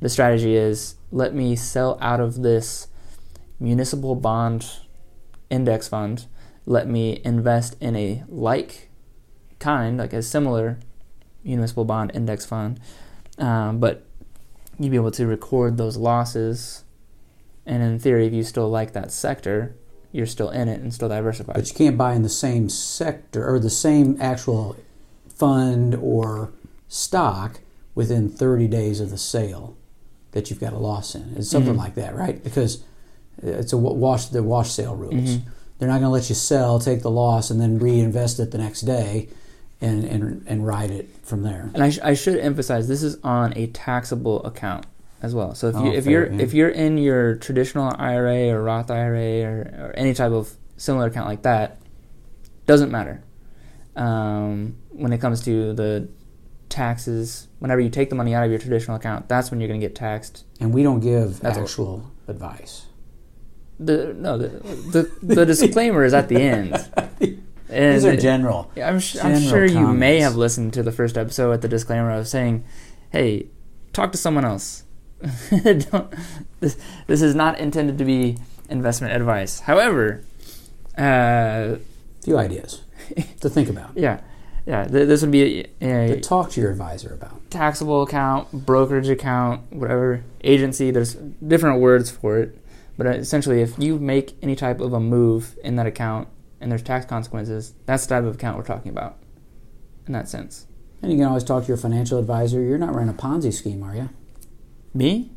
the 0.00 0.08
strategy 0.08 0.56
is 0.56 0.96
let 1.10 1.34
me 1.34 1.56
sell 1.56 1.98
out 2.00 2.20
of 2.20 2.42
this 2.42 2.88
municipal 3.60 4.14
bond 4.14 4.70
index 5.50 5.88
fund. 5.88 6.26
Let 6.66 6.86
me 6.88 7.20
invest 7.24 7.76
in 7.80 7.96
a 7.96 8.22
like 8.28 8.90
kind, 9.58 9.98
like 9.98 10.12
a 10.12 10.22
similar 10.22 10.78
municipal 11.44 11.84
bond 11.84 12.10
index 12.14 12.44
fund, 12.44 12.78
um, 13.38 13.78
but 13.78 14.04
you'd 14.78 14.90
be 14.90 14.96
able 14.96 15.10
to 15.12 15.26
record 15.26 15.76
those 15.76 15.96
losses. 15.96 16.84
And 17.64 17.82
in 17.82 17.98
theory, 17.98 18.26
if 18.26 18.32
you 18.32 18.42
still 18.42 18.68
like 18.68 18.92
that 18.92 19.10
sector, 19.10 19.74
you're 20.12 20.26
still 20.26 20.50
in 20.50 20.68
it 20.68 20.80
and 20.80 20.92
still 20.92 21.08
diversified. 21.08 21.54
But 21.54 21.68
you 21.68 21.74
can't 21.74 21.98
buy 21.98 22.14
in 22.14 22.22
the 22.22 22.28
same 22.28 22.68
sector 22.68 23.46
or 23.48 23.58
the 23.58 23.70
same 23.70 24.16
actual 24.20 24.76
fund 25.28 25.94
or 25.94 26.52
stock 26.88 27.60
within 27.94 28.28
30 28.28 28.68
days 28.68 29.00
of 29.00 29.10
the 29.10 29.18
sale 29.18 29.76
that 30.32 30.50
you've 30.50 30.60
got 30.60 30.72
a 30.72 30.78
loss 30.78 31.14
in. 31.14 31.34
It's 31.36 31.50
something 31.50 31.74
Mhm. 31.74 31.78
like 31.78 31.94
that, 31.96 32.14
right? 32.16 32.42
Because 32.42 32.82
it's 33.42 33.72
a 33.72 33.76
wash 33.76 34.26
the 34.26 34.42
wash 34.42 34.70
sale 34.70 34.94
rules. 34.96 35.14
Mhm. 35.36 35.40
They're 35.78 35.88
not 35.88 35.94
going 36.00 36.08
to 36.10 36.18
let 36.20 36.28
you 36.28 36.34
sell, 36.34 36.78
take 36.80 37.02
the 37.02 37.10
loss, 37.10 37.50
and 37.50 37.60
then 37.60 37.78
reinvest 37.78 38.40
it 38.40 38.50
the 38.50 38.58
next 38.58 38.80
day, 38.82 39.28
and 39.80 40.04
and 40.04 40.42
and 40.46 40.66
ride 40.66 40.90
it 40.90 41.08
from 41.22 41.42
there. 41.42 41.70
And 41.74 41.82
I, 41.84 41.90
sh- 41.90 42.00
I 42.02 42.14
should 42.14 42.38
emphasize 42.38 42.88
this 42.88 43.02
is 43.02 43.16
on 43.22 43.52
a 43.56 43.68
taxable 43.68 44.44
account 44.44 44.86
as 45.22 45.34
well. 45.34 45.54
So 45.54 45.68
if 45.68 45.74
you 45.76 45.80
Oh, 45.82 45.92
if 45.92 46.04
fair, 46.04 46.12
you're 46.12 46.32
yeah. 46.32 46.42
if 46.42 46.52
you're 46.54 46.68
in 46.68 46.98
your 46.98 47.36
traditional 47.36 47.92
IRA 47.96 48.48
or 48.50 48.62
Roth 48.62 48.90
IRA 48.90 49.42
or, 49.44 49.60
or 49.86 49.92
any 49.96 50.14
type 50.14 50.32
of 50.32 50.52
similar 50.76 51.06
account 51.06 51.28
like 51.28 51.42
that, 51.42 51.78
doesn't 52.66 52.90
matter. 52.90 53.22
Um, 53.96 54.76
when 54.90 55.12
it 55.12 55.18
comes 55.18 55.42
to 55.44 55.72
the 55.74 56.08
taxes, 56.68 57.48
whenever 57.58 57.80
you 57.80 57.90
take 57.90 58.10
the 58.10 58.14
money 58.16 58.34
out 58.34 58.44
of 58.44 58.50
your 58.50 58.58
traditional 58.60 58.96
account, 58.96 59.28
that's 59.28 59.50
when 59.50 59.60
you're 59.60 59.68
going 59.68 59.80
to 59.80 59.86
get 59.86 59.94
taxed. 59.96 60.44
And 60.60 60.72
we 60.72 60.82
don't 60.82 61.00
give 61.00 61.40
That's 61.40 61.56
what- 61.56 61.64
actual 61.64 62.04
advice. 62.28 62.86
The 63.80 64.12
no 64.14 64.36
the 64.38 64.48
the, 64.92 65.34
the 65.34 65.46
disclaimer 65.46 66.04
is 66.04 66.14
at 66.14 66.28
the 66.28 66.36
end. 66.40 66.76
And 67.70 67.96
These 67.96 68.06
are 68.06 68.16
general. 68.16 68.70
I'm, 68.82 68.98
sh- 68.98 69.16
I'm 69.22 69.34
general 69.34 69.50
sure 69.50 69.66
you 69.66 69.86
may 69.88 70.20
have 70.20 70.36
listened 70.36 70.72
to 70.72 70.82
the 70.82 70.90
first 70.90 71.18
episode 71.18 71.52
at 71.52 71.60
the 71.60 71.68
disclaimer 71.68 72.10
of 72.12 72.26
saying, 72.26 72.64
"Hey, 73.10 73.48
talk 73.92 74.10
to 74.12 74.16
someone 74.18 74.46
else." 74.46 74.84
Don't, 75.50 76.10
this, 76.60 76.78
this 77.08 77.20
is 77.20 77.34
not 77.34 77.58
intended 77.60 77.98
to 77.98 78.06
be 78.06 78.38
investment 78.70 79.12
advice. 79.14 79.60
However, 79.60 80.24
uh, 80.96 81.76
few 82.24 82.38
ideas 82.38 82.80
to 83.40 83.50
think 83.50 83.68
about. 83.68 83.90
yeah, 83.94 84.20
yeah, 84.66 84.84
th- 84.86 85.06
this 85.06 85.20
would 85.20 85.30
be 85.30 85.66
a, 85.82 86.06
To 86.06 86.12
a 86.16 86.20
talk 86.22 86.50
to 86.52 86.62
your 86.62 86.70
advisor 86.70 87.12
about. 87.12 87.50
taxable 87.50 88.00
account, 88.02 88.50
brokerage 88.64 89.10
account, 89.10 89.70
whatever 89.72 90.24
agency. 90.42 90.90
There's 90.90 91.14
different 91.14 91.80
words 91.80 92.10
for 92.10 92.38
it, 92.38 92.58
but 92.98 93.06
essentially, 93.06 93.62
if 93.62 93.78
you 93.78 93.98
make 93.98 94.36
any 94.42 94.54
type 94.56 94.80
of 94.80 94.92
a 94.92 95.00
move 95.00 95.56
in 95.64 95.76
that 95.76 95.86
account 95.86 96.28
and 96.60 96.70
there's 96.70 96.82
tax 96.82 97.06
consequences, 97.06 97.72
that's 97.86 98.04
the 98.06 98.14
type 98.16 98.24
of 98.24 98.34
account 98.34 98.58
we're 98.58 98.64
talking 98.64 98.90
about. 98.90 99.16
In 100.06 100.12
that 100.12 100.28
sense, 100.28 100.66
And 101.02 101.10
you 101.12 101.18
can 101.18 101.26
always 101.26 101.44
talk 101.44 101.62
to 101.64 101.68
your 101.68 101.76
financial 101.76 102.18
advisor. 102.18 102.60
You're 102.62 102.78
not 102.78 102.94
running 102.94 103.10
a 103.14 103.16
Ponzi 103.16 103.52
scheme, 103.52 103.82
are 103.82 103.94
you? 103.94 104.10
me? 104.94 105.30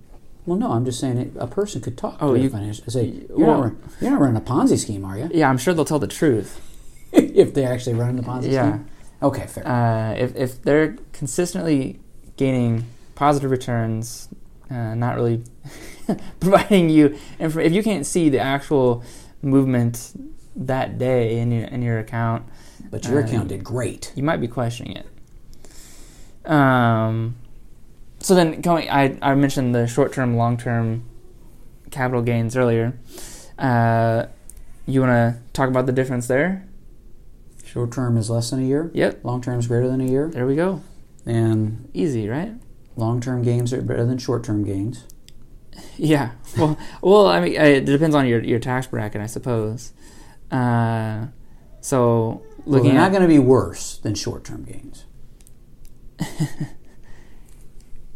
Well, 0.46 0.58
no, 0.58 0.72
I'm 0.72 0.86
just 0.86 1.00
saying 1.00 1.18
it, 1.20 1.32
a 1.38 1.46
person 1.46 1.82
could 1.82 1.98
talk 1.98 2.18
Oh, 2.20 2.34
to 2.34 2.40
you- 2.42 2.50
financial. 2.50 2.90
Say, 2.90 3.06
you- 3.06 3.26
you're, 3.38 3.48
well- 3.48 3.58
not, 3.58 3.64
run- 3.64 3.78
you're 4.02 4.12
not 4.12 4.20
running 4.22 4.38
a 4.38 4.42
Ponzi 4.42 4.78
scheme, 4.80 5.06
are 5.06 5.18
you? 5.18 5.30
Yeah, 5.32 5.50
I'm 5.50 5.60
sure 5.60 5.74
they'll 5.76 5.86
tell 5.86 6.00
the 6.00 6.08
truth. 6.08 6.60
if 7.14 7.54
they're 7.54 7.72
actually 7.72 7.94
running 7.96 8.16
the 8.16 8.24
Ponzi 8.24 8.52
Yeah. 8.52 8.70
scheme. 8.72 8.88
Okay, 9.22 9.46
fair. 9.46 9.68
Uh, 9.68 10.14
if 10.16 10.36
if 10.36 10.62
they're 10.64 10.96
consistently 11.14 12.00
gaining 12.38 12.86
positive 13.14 13.52
returns, 13.52 14.30
uh, 14.72 14.96
not 14.96 15.16
really 15.16 15.44
providing 16.40 16.90
you, 16.90 17.18
inf- 17.40 17.58
if 17.58 17.74
you 17.74 17.84
can't 17.84 18.06
see 18.06 18.30
the 18.30 18.40
actual 18.40 19.04
movement 19.42 20.14
that 20.56 20.98
day 20.98 21.40
in 21.40 21.52
your 21.52 21.66
in 21.68 21.82
your 21.82 22.00
account, 22.00 22.46
but 22.90 23.06
your 23.06 23.22
uh, 23.22 23.26
account 23.26 23.50
did 23.50 23.64
great. 23.64 24.12
you 24.16 24.24
might 24.24 24.38
be 24.42 24.48
questioning 24.48 24.98
it. 24.98 26.50
Um, 26.50 27.36
so 28.20 28.36
then 28.36 28.62
going, 28.62 28.90
I 28.90 29.18
I 29.22 29.36
mentioned 29.36 29.76
the 29.76 29.88
short 29.88 30.14
term, 30.14 30.36
long 30.36 30.58
term 30.58 31.04
capital 31.92 32.22
gains 32.22 32.56
earlier. 32.56 32.98
Uh, 33.58 34.26
you 34.88 35.02
want 35.02 35.12
to 35.12 35.40
talk 35.54 35.70
about 35.70 35.86
the 35.86 35.92
difference 35.92 36.28
there? 36.28 36.68
Short 37.66 37.92
term 37.92 38.18
is 38.18 38.30
less 38.30 38.50
than 38.50 38.64
a 38.64 38.66
year. 38.66 38.92
Yep. 38.94 39.24
Long 39.24 39.42
term 39.42 39.60
is 39.60 39.68
greater 39.68 39.88
than 39.88 40.02
a 40.02 40.06
year. 40.06 40.30
There 40.30 40.46
we 40.46 40.56
go. 40.56 40.82
And 41.26 41.90
Easy, 41.94 42.28
right? 42.28 42.54
Long 42.96 43.20
term 43.22 43.42
gains 43.44 43.72
are 43.74 43.82
better 43.82 44.06
than 44.06 44.18
short 44.18 44.44
term 44.44 44.64
gains. 44.64 45.06
Yeah. 45.98 46.32
Well, 46.58 46.78
well, 47.02 47.28
I 47.28 47.40
mean, 47.40 47.54
it 47.56 47.86
depends 47.86 48.16
on 48.16 48.28
your 48.28 48.42
your 48.44 48.60
tax 48.60 48.88
bracket, 48.88 49.22
I 49.22 49.26
suppose. 49.28 49.94
Uh, 50.52 51.28
so 51.80 52.42
Well, 52.66 52.80
looking 52.80 52.92
they're 52.92 53.02
not 53.02 53.12
going 53.12 53.22
to 53.24 53.28
be 53.28 53.40
worse 53.40 53.98
than 53.98 54.16
short 54.16 54.44
term 54.44 54.64
gains. 54.64 55.06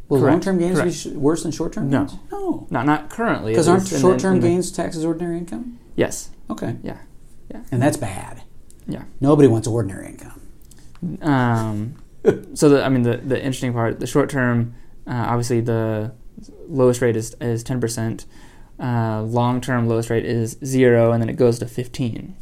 Will 0.08 0.20
Correct, 0.20 0.32
long 0.34 0.42
term 0.42 0.60
gains 0.60 0.82
be 0.82 0.92
sh- 0.92 1.08
worse 1.16 1.42
than 1.44 1.52
short 1.52 1.74
term 1.74 1.90
No. 1.90 2.06
gains? 2.06 2.20
No. 2.32 2.68
not 2.70 2.86
not 2.86 3.10
currently 3.10 3.54
Because 3.54 3.68
aren't 3.68 3.90
least, 3.90 4.02
short 4.02 4.20
term 4.20 4.36
in 4.36 4.42
the- 4.42 4.48
gains 4.50 4.72
taxed 4.72 4.98
as 4.98 5.04
ordinary 5.06 5.38
income? 5.40 5.80
Yes. 5.96 6.30
Okay. 6.50 6.76
Yeah. 6.84 6.98
Yeah. 7.50 7.62
And 7.72 7.82
that's 7.82 7.98
bad. 7.98 8.44
Yeah. 8.88 9.04
Nobody 9.20 9.48
wants 9.48 9.68
ordinary 9.68 10.08
income. 10.10 10.42
Um, 11.22 11.96
so 12.54 12.70
the 12.70 12.84
I 12.84 12.90
mean 12.90 13.04
the 13.04 13.18
the 13.18 13.38
interesting 13.38 13.74
part, 13.74 14.00
the 14.00 14.08
short 14.08 14.30
term, 14.30 14.76
uh, 15.08 15.26
obviously 15.28 15.62
the 15.62 16.14
lowest 16.68 17.02
rate 17.02 17.16
is 17.16 17.36
is 17.42 17.64
ten 17.64 17.80
percent. 17.80 18.26
Uh, 18.80 19.22
long 19.22 19.62
term 19.62 19.88
lowest 19.88 20.10
rate 20.10 20.26
is 20.26 20.58
zero, 20.64 21.12
and 21.12 21.22
then 21.22 21.30
it 21.30 21.38
goes 21.38 21.60
to 21.60 21.66
fifteen. 21.66 22.36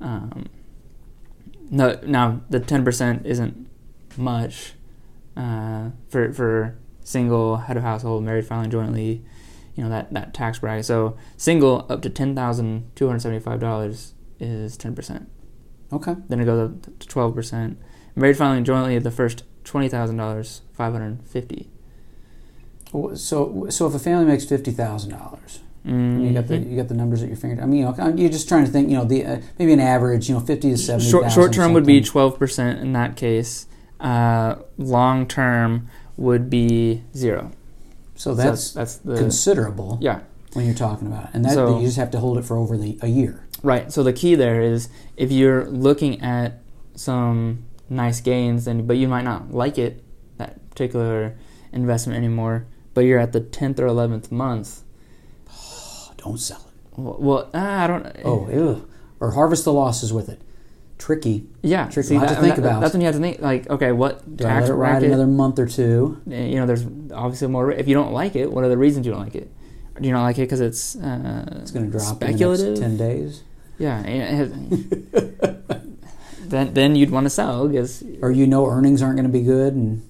Um, 0.00 0.46
no, 1.70 1.98
now 2.04 2.40
the 2.48 2.60
ten 2.60 2.84
percent 2.84 3.26
isn't 3.26 3.68
much 4.16 4.74
uh, 5.36 5.90
for 6.08 6.32
for 6.32 6.76
single 7.04 7.56
head 7.56 7.76
of 7.76 7.82
household, 7.82 8.24
married 8.24 8.46
filing 8.46 8.70
jointly. 8.70 9.24
You 9.74 9.84
know 9.84 9.90
that 9.90 10.12
that 10.12 10.34
tax 10.34 10.58
bracket. 10.58 10.84
So 10.84 11.16
single 11.36 11.86
up 11.88 12.02
to 12.02 12.10
ten 12.10 12.34
thousand 12.34 12.90
two 12.96 13.06
hundred 13.06 13.20
seventy 13.20 13.40
five 13.40 13.60
dollars 13.60 14.14
is 14.40 14.76
ten 14.76 14.94
percent. 14.94 15.30
Okay. 15.92 16.16
Then 16.28 16.40
it 16.40 16.44
goes 16.44 16.70
up 16.70 16.98
to 16.98 17.08
twelve 17.08 17.34
percent. 17.34 17.78
Married 18.18 18.36
filing 18.36 18.64
jointly, 18.64 18.96
at 18.96 19.04
the 19.04 19.10
first 19.10 19.44
twenty 19.64 19.88
thousand 19.88 20.16
dollars, 20.16 20.62
five 20.72 20.92
hundred 20.92 21.22
fifty. 21.24 21.68
So, 23.14 23.66
so 23.68 23.86
if 23.86 23.94
a 23.94 23.98
family 23.98 24.24
makes 24.24 24.44
fifty 24.44 24.70
thousand 24.70 25.10
dollars, 25.10 25.60
Mm-hmm. 25.86 26.24
you 26.24 26.32
got 26.34 26.48
the 26.48 26.58
you 26.58 26.76
got 26.76 26.88
the 26.88 26.94
numbers 26.94 27.22
at 27.22 27.28
your 27.28 27.36
finger. 27.36 27.62
I 27.62 27.66
mean, 27.66 27.78
you 27.80 27.84
know, 27.86 28.14
you're 28.14 28.28
just 28.30 28.48
trying 28.48 28.64
to 28.66 28.70
think. 28.70 28.90
You 28.90 28.96
know, 28.96 29.04
the 29.04 29.24
uh, 29.24 29.40
maybe 29.58 29.72
an 29.72 29.80
average. 29.80 30.28
You 30.28 30.34
know, 30.34 30.40
fifty 30.40 30.70
to 30.70 30.76
seventy. 30.76 31.08
short 31.08 31.30
short 31.32 31.52
term 31.52 31.72
would 31.72 31.86
be 31.86 32.00
twelve 32.02 32.38
percent 32.38 32.80
in 32.80 32.92
that 32.94 33.16
case. 33.16 33.66
Uh, 34.00 34.56
long 34.76 35.26
term 35.26 35.88
would 36.16 36.50
be 36.50 37.04
zero. 37.16 37.52
So 38.16 38.32
So 38.32 38.34
that's 38.34 38.72
that's 38.72 38.96
the 38.96 39.16
considerable 39.16 39.98
yeah 40.02 40.20
when 40.54 40.66
you're 40.66 40.74
talking 40.74 41.06
about 41.06 41.26
it. 41.26 41.30
and 41.34 41.44
that 41.44 41.54
So- 41.54 41.78
you 41.78 41.86
just 41.86 41.96
have 41.96 42.10
to 42.10 42.18
hold 42.18 42.36
it 42.38 42.44
for 42.44 42.56
over 42.56 42.76
the 42.76 42.98
a 43.00 43.06
year. 43.08 43.46
right. 43.62 43.90
So 43.92 44.02
the 44.02 44.12
key 44.12 44.34
there 44.34 44.60
is 44.60 44.88
if 45.16 45.30
you're 45.30 45.64
looking 45.70 46.20
at 46.20 46.60
some 46.96 47.64
nice 47.90 48.20
gains, 48.20 48.64
then 48.66 48.86
but 48.86 48.96
you 48.96 49.08
might 49.08 49.24
not 49.24 49.52
like 49.52 49.78
it 49.78 50.02
that 50.38 50.68
particular 50.70 51.36
investment 51.72 52.16
anymore. 52.16 52.66
But 52.94 53.02
you're 53.02 53.18
at 53.20 53.32
the 53.32 53.40
tenth 53.40 53.78
or 53.78 53.86
eleventh 53.86 54.32
month. 54.32 54.82
Oh, 55.52 56.12
don't 56.16 56.38
sell 56.38 56.66
it. 56.68 56.98
Well, 56.98 57.16
well 57.18 57.50
I 57.54 57.86
don't. 57.86 58.06
Oh, 58.24 58.48
ew. 58.50 58.88
or 59.20 59.32
harvest 59.32 59.64
the 59.64 59.72
losses 59.72 60.12
with 60.12 60.28
it. 60.28 60.40
Tricky. 60.98 61.46
Yeah, 61.62 61.88
Tricky. 61.88 62.08
see, 62.08 62.18
Lot 62.18 62.28
to 62.30 62.34
think 62.36 62.56
that- 62.56 62.58
about. 62.58 62.80
That's 62.80 62.92
when 62.92 63.00
you 63.00 63.06
have 63.06 63.14
to 63.14 63.20
think, 63.20 63.40
like, 63.40 63.70
okay, 63.70 63.92
what 63.92 64.36
Do 64.36 64.44
I 64.44 64.48
tax 64.48 64.62
let 64.62 64.70
it 64.70 64.74
ride 64.74 64.88
bracket? 64.90 65.08
another 65.08 65.26
month 65.28 65.60
or 65.60 65.66
two? 65.66 66.20
uh, 66.28 66.34
You 66.34 66.56
know, 66.56 66.66
there's 66.66 66.84
obviously 67.14 67.46
more. 67.46 67.70
If 67.70 67.86
you 67.86 67.94
don't 67.94 68.12
like 68.12 68.34
it, 68.34 68.50
what 68.52 68.64
are 68.64 68.68
the 68.68 68.76
reasons 68.76 69.06
you 69.06 69.12
don't 69.12 69.22
like 69.22 69.36
it? 69.36 69.48
Do 70.00 70.06
you 70.08 70.12
not 70.12 70.22
like 70.24 70.38
it 70.38 70.42
because 70.42 70.60
it's 70.60 70.96
uh, 70.96 71.58
It's 71.60 71.70
going 71.70 71.86
to 71.86 71.90
drop 71.96 72.16
speculative? 72.16 72.66
in 72.66 72.74
the 72.74 72.80
next 72.80 72.80
ten 72.80 72.96
days, 72.96 73.42
Yeah, 73.78 73.98
and 74.00 75.12
then 76.50 76.74
then 76.74 76.96
you'd 76.96 77.10
want 77.10 77.24
to 77.24 77.30
sell 77.30 77.68
because 77.68 78.02
or 78.20 78.30
you 78.30 78.46
know 78.46 78.66
earnings 78.66 79.02
aren't 79.02 79.16
going 79.16 79.26
to 79.26 79.32
be 79.32 79.42
good, 79.42 79.74
and 79.74 80.02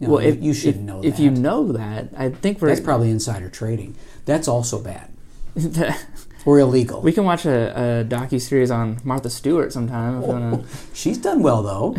you 0.00 0.06
know, 0.06 0.14
well, 0.14 0.24
if 0.24 0.42
you 0.42 0.52
should 0.52 0.76
if, 0.76 0.80
know 0.80 1.02
if 1.02 1.16
that. 1.16 1.22
you 1.22 1.30
know 1.30 1.72
that, 1.72 2.08
I 2.16 2.30
think 2.30 2.60
we're 2.60 2.68
That's 2.68 2.80
probably 2.80 3.10
insider 3.10 3.48
trading. 3.48 3.96
That's 4.24 4.48
also 4.48 4.80
bad 4.80 5.10
or 6.46 6.58
illegal. 6.58 7.00
we 7.00 7.12
can 7.12 7.24
watch 7.24 7.44
a, 7.46 8.00
a 8.00 8.04
docu 8.04 8.40
series 8.40 8.70
on 8.70 8.98
Martha 9.04 9.30
Stewart 9.30 9.72
sometime. 9.72 10.18
If 10.18 10.26
you 10.26 10.32
wanna, 10.32 10.56
oh, 10.56 10.64
She's 10.92 11.18
done 11.18 11.42
well 11.42 11.62
though. 11.62 11.96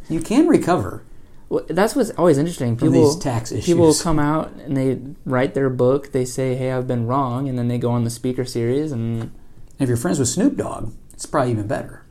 you 0.08 0.20
can 0.20 0.48
recover 0.48 1.04
well, 1.48 1.64
that's 1.68 1.94
what's 1.94 2.10
always 2.10 2.38
interesting. 2.38 2.76
People 2.76 2.92
these 2.92 3.16
tax 3.16 3.52
issues. 3.52 3.66
people 3.66 3.94
come 3.94 4.18
out 4.18 4.52
and 4.52 4.76
they 4.76 5.00
write 5.24 5.54
their 5.54 5.70
book. 5.70 6.12
They 6.12 6.24
say, 6.24 6.54
"Hey, 6.54 6.72
I've 6.72 6.88
been 6.88 7.06
wrong," 7.06 7.48
and 7.48 7.58
then 7.58 7.68
they 7.68 7.78
go 7.78 7.90
on 7.90 8.04
the 8.04 8.10
speaker 8.10 8.44
series 8.44 8.92
and 8.92 9.30
if 9.78 9.88
you're 9.88 9.96
friends 9.96 10.18
with 10.18 10.28
Snoop 10.28 10.56
Dogg, 10.56 10.92
it's 11.12 11.26
probably 11.26 11.52
even 11.52 11.66
better. 11.66 12.03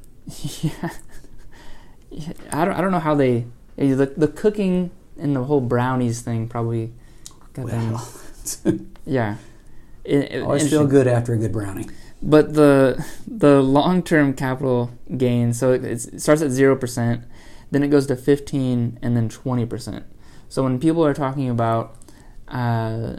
Yeah. 0.61 0.89
Yeah, 2.15 2.33
I 2.51 2.63
don't, 2.63 2.75
I 2.75 2.81
don't 2.81 2.91
know 2.91 2.99
how 2.99 3.15
they 3.15 3.47
eh, 3.77 3.95
the 3.95 4.05
the 4.15 4.27
cooking 4.27 4.91
and 5.17 5.35
the 5.35 5.43
whole 5.45 5.61
brownies 5.61 6.21
thing 6.21 6.47
probably 6.47 6.93
got 7.53 7.65
them. 7.67 7.97
Yeah. 9.05 9.37
It- 10.03 10.31
it- 10.31 10.43
always 10.43 10.69
feel 10.69 10.85
good 10.85 11.07
after 11.07 11.33
a 11.33 11.37
good 11.37 11.51
brownie. 11.51 11.87
but 12.21 12.53
the 12.53 13.03
the 13.25 13.61
long 13.63 14.03
term 14.03 14.33
capital 14.35 14.91
gain 15.17 15.53
so 15.53 15.71
it, 15.73 15.83
it 15.83 16.21
starts 16.21 16.41
at 16.43 16.51
zero 16.51 16.75
percent 16.75 17.23
then 17.71 17.81
it 17.81 17.87
goes 17.87 18.05
to 18.07 18.15
15 18.15 18.99
and 19.01 19.17
then 19.17 19.27
20 19.27 19.65
percent. 19.65 20.05
So 20.49 20.61
when 20.61 20.79
people 20.79 21.03
are 21.03 21.15
talking 21.15 21.49
about 21.49 21.95
uh, 22.47 23.15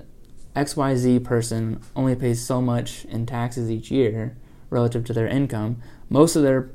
xyz 0.55 1.25
person 1.25 1.81
only 1.97 2.15
pays 2.15 2.47
so 2.47 2.61
much 2.63 3.05
in 3.07 3.27
taxes 3.27 3.69
each 3.73 3.91
year 3.91 4.37
relative 4.71 5.05
to 5.07 5.13
their 5.13 5.27
income 5.27 5.83
most 6.09 6.37
of 6.37 6.45
their 6.45 6.71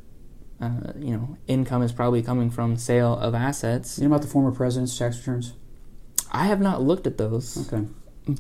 uh, 0.62 0.92
you 0.98 1.12
know 1.16 1.38
income 1.48 1.82
is 1.82 1.92
probably 1.92 2.22
coming 2.22 2.50
from 2.50 2.76
sale 2.78 3.14
of 3.18 3.34
assets 3.36 3.98
You 3.98 4.08
know 4.08 4.16
about 4.16 4.22
the 4.24 4.28
former 4.32 4.52
president's 4.52 4.98
tax 4.98 5.18
returns? 5.20 5.54
i 6.32 6.46
have 6.46 6.60
not 6.62 6.82
looked 6.82 7.08
at 7.08 7.18
those 7.18 7.58
Okay. 7.72 7.86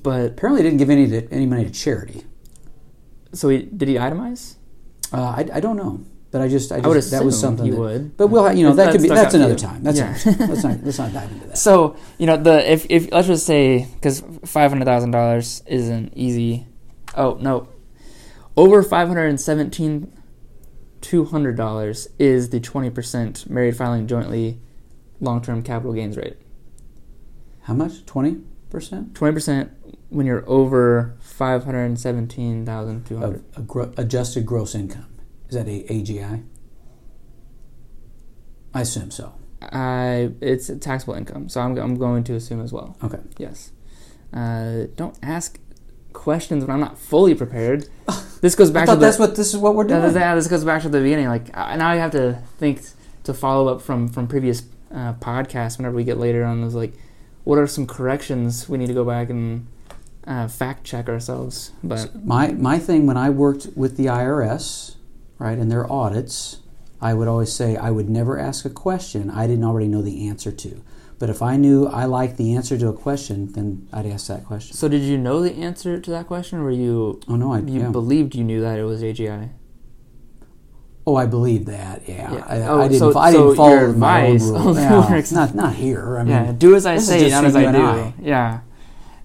but 0.03 0.31
Apparently, 0.31 0.61
he 0.63 0.69
didn't 0.69 0.79
give 0.79 0.89
any 0.89 1.07
to, 1.07 1.27
any 1.33 1.45
money 1.45 1.65
to 1.65 1.71
charity. 1.71 2.23
so 3.33 3.49
he, 3.49 3.63
did 3.63 3.87
he 3.87 3.95
itemize 3.95 4.55
Uh, 5.11 5.21
I, 5.39 5.47
I 5.53 5.59
don't 5.59 5.77
know, 5.77 6.01
but 6.31 6.41
I 6.41 6.47
just 6.47 6.71
I, 6.71 6.75
I 6.77 6.87
would 6.87 6.93
just, 6.93 7.09
that 7.11 7.23
was 7.25 7.39
something. 7.39 7.65
he 7.65 7.71
that- 7.71 7.79
would. 7.79 8.17
But 8.17 8.27
we'll 8.27 8.45
you 8.53 8.63
know 8.63 8.71
If 8.71 8.75
that 8.77 8.91
could 8.91 9.01
be 9.01 9.09
that's 9.09 9.33
another 9.33 9.55
time. 9.57 9.81
That's 9.83 9.97
Yeah. 9.97 10.13
let's 10.51 10.63
not 10.63 10.83
let's 10.83 10.99
not 10.99 11.11
dive 11.13 11.31
into 11.31 11.47
that. 11.47 11.57
So 11.57 11.95
you 12.19 12.27
know 12.27 12.37
the 12.37 12.55
if 12.71 12.85
if 12.89 13.09
let's 13.11 13.27
just 13.27 13.45
say 13.47 13.87
because 13.95 14.21
five 14.45 14.69
hundred 14.71 14.85
thousand 14.85 15.11
dollars 15.11 15.63
isn't 15.65 16.13
easy. 16.15 16.67
Oh 17.17 17.37
no, 17.41 17.67
over 18.55 18.83
five 18.83 19.07
hundred 19.07 19.27
and 19.33 19.41
seventeen 19.41 20.13
two 21.01 21.25
hundred 21.25 21.55
dollars 21.57 22.07
is 22.17 22.49
the 22.49 22.59
twenty 22.59 22.89
percent 22.89 23.49
married 23.49 23.75
filing 23.77 24.07
jointly 24.07 24.59
long 25.19 25.41
term 25.41 25.61
capital 25.61 25.93
gains 25.93 26.17
rate. 26.17 26.37
How 27.63 27.73
much? 27.73 28.05
Twenty 28.05 28.37
percent 28.69 29.15
Twenty 29.15 29.33
percent 29.33 29.71
when 30.09 30.25
you're 30.25 30.47
over 30.49 31.15
five 31.19 31.63
hundred 31.65 31.85
and 31.85 31.99
seventeen 31.99 32.65
thousand 32.65 33.05
two 33.05 33.17
hundred. 33.17 33.43
of, 33.51 33.57
of 33.57 33.67
gro- 33.67 33.93
adjusted 33.97 34.45
gross 34.45 34.75
income. 34.75 35.07
Is 35.49 35.55
that 35.55 35.67
a 35.67 35.83
AGI? 35.83 36.43
I 38.73 38.81
assume 38.81 39.11
so. 39.11 39.33
I 39.61 40.31
it's 40.41 40.71
taxable 40.79 41.15
income, 41.15 41.49
so 41.49 41.61
I'm 41.61 41.77
I'm 41.77 41.95
going 41.95 42.23
to 42.25 42.35
assume 42.35 42.61
as 42.61 42.71
well. 42.71 42.97
Okay. 43.03 43.19
Yes. 43.37 43.71
Uh, 44.31 44.83
don't 44.95 45.17
ask 45.23 45.59
questions 46.13 46.63
when 46.63 46.73
I'm 46.73 46.79
not 46.79 46.97
fully 46.97 47.35
prepared. 47.35 47.87
This 48.41 48.55
goes 48.55 48.69
I 48.69 48.73
back 48.73 48.85
to 48.85 48.95
the, 48.95 49.01
that's 49.01 49.19
what 49.19 49.35
this 49.35 49.49
is 49.53 49.57
what 49.57 49.75
we're 49.75 49.83
doing. 49.83 50.13
yeah, 50.15 50.33
this 50.33 50.47
goes 50.47 50.63
back 50.63 50.81
to 50.83 50.89
the 50.89 51.01
beginning. 51.01 51.27
Like 51.27 51.53
now, 51.53 51.91
you 51.91 51.99
have 51.99 52.11
to 52.11 52.41
think 52.57 52.81
to 53.25 53.33
follow 53.33 53.67
up 53.73 53.81
from 53.81 54.07
from 54.07 54.27
previous 54.27 54.63
uh, 54.93 55.13
podcasts. 55.15 55.77
Whenever 55.77 55.97
we 55.97 56.05
get 56.05 56.17
later 56.17 56.45
on, 56.45 56.63
is 56.63 56.73
like, 56.73 56.93
what 57.43 57.59
are 57.59 57.67
some 57.67 57.85
corrections 57.85 58.69
we 58.69 58.77
need 58.77 58.87
to 58.87 58.93
go 58.93 59.03
back 59.03 59.29
and 59.29 59.67
uh, 60.25 60.47
fact 60.47 60.85
check 60.85 61.09
ourselves? 61.09 61.73
But 61.83 62.23
My 62.25 62.53
my 62.53 62.79
thing 62.79 63.05
when 63.07 63.17
I 63.17 63.29
worked 63.29 63.67
with 63.75 63.97
the 63.97 64.05
IRS, 64.05 64.95
right, 65.37 65.57
and 65.57 65.69
their 65.69 65.91
audits, 65.91 66.59
I 67.01 67.13
would 67.13 67.27
always 67.27 67.51
say 67.51 67.75
I 67.75 67.91
would 67.91 68.09
never 68.09 68.39
ask 68.39 68.63
a 68.63 68.69
question 68.69 69.29
I 69.29 69.47
didn't 69.47 69.65
already 69.65 69.89
know 69.89 70.01
the 70.01 70.29
answer 70.29 70.53
to. 70.53 70.81
But 71.19 71.29
if 71.29 71.41
I 71.41 71.57
knew 71.57 71.85
I 71.87 72.05
liked 72.05 72.37
the 72.37 72.55
answer 72.55 72.77
to 72.77 72.87
a 72.87 72.93
question, 72.93 73.51
then 73.51 73.87
I'd 73.91 74.05
ask 74.05 74.27
that 74.27 74.45
question. 74.45 74.75
so, 74.75 74.87
did 74.87 75.01
you 75.01 75.17
know 75.17 75.41
the 75.41 75.51
answer 75.53 75.99
to 75.99 76.11
that 76.11 76.27
question, 76.27 76.59
or 76.59 76.63
were 76.63 76.71
you 76.71 77.19
Oh 77.27 77.35
no, 77.35 77.51
I 77.53 77.59
you 77.59 77.81
yeah. 77.81 77.89
believed 77.89 78.35
you 78.35 78.43
knew 78.45 78.61
that 78.61 78.79
it 78.79 78.83
was 78.85 79.01
AGI? 79.03 79.49
oh 81.07 81.15
I 81.15 81.25
believe 81.25 81.65
that. 81.65 82.07
Yeah, 82.07 82.31
Yeah. 82.33 82.45
I, 82.47 82.61
Oh, 82.61 82.81
I 82.81 82.87
didn't. 82.87 82.99
so- 83.13 83.17
I 83.19 83.31
didn't 83.31 83.55
follow 83.55 83.71
your 83.79 83.93
my 83.93 84.27
own 84.27 84.35
advice 84.35 84.49
rule. 84.49 84.75
Yeah, 84.79 85.21
not 85.31 85.55
not 85.55 85.73
here. 85.75 86.17
I 86.19 86.23
mean, 86.23 86.31
yeah, 86.33 86.51
do 86.51 86.75
as 86.75 86.85
I 86.85 86.97
say, 86.97 87.29
not 87.29 87.45
as 87.45 87.55
I 87.55 87.71
do. 87.71 87.77
I. 87.81 88.13
Yeah. 88.21 88.59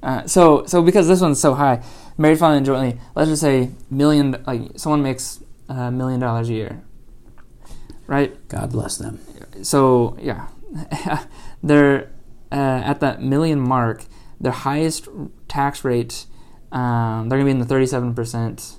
Uh, 0.03 0.27
so, 0.27 0.67
so 0.67 0.83
because 0.83 1.09
this 1.09 1.21
one's 1.21 1.41
so 1.41 1.55
high, 1.55 1.83
married 2.19 2.39
filing 2.39 2.65
jointly. 2.65 3.01
Let's 3.15 3.31
just 3.31 3.41
say 3.43 3.71
million, 3.91 4.37
like 4.47 4.63
someone 4.77 5.03
makes 5.03 5.41
a 5.69 5.91
million 5.91 6.21
dollars 6.21 6.49
a 6.51 6.53
year, 6.55 6.83
right? 8.07 8.31
God 8.49 8.71
bless 8.73 8.99
them. 8.99 9.19
So 9.63 10.17
yeah, 10.21 10.49
they're 11.67 12.11
uh, 12.53 12.55
at 12.85 13.01
that 13.01 13.23
million 13.23 13.59
mark. 13.61 14.05
Their 14.41 14.53
highest 14.53 15.09
tax 15.49 15.85
rate, 15.85 16.27
um, 16.73 17.29
they're 17.29 17.39
gonna 17.39 17.47
be 17.47 17.51
in 17.53 17.59
the 17.61 17.65
thirty-seven 17.65 18.15
percent 18.15 18.77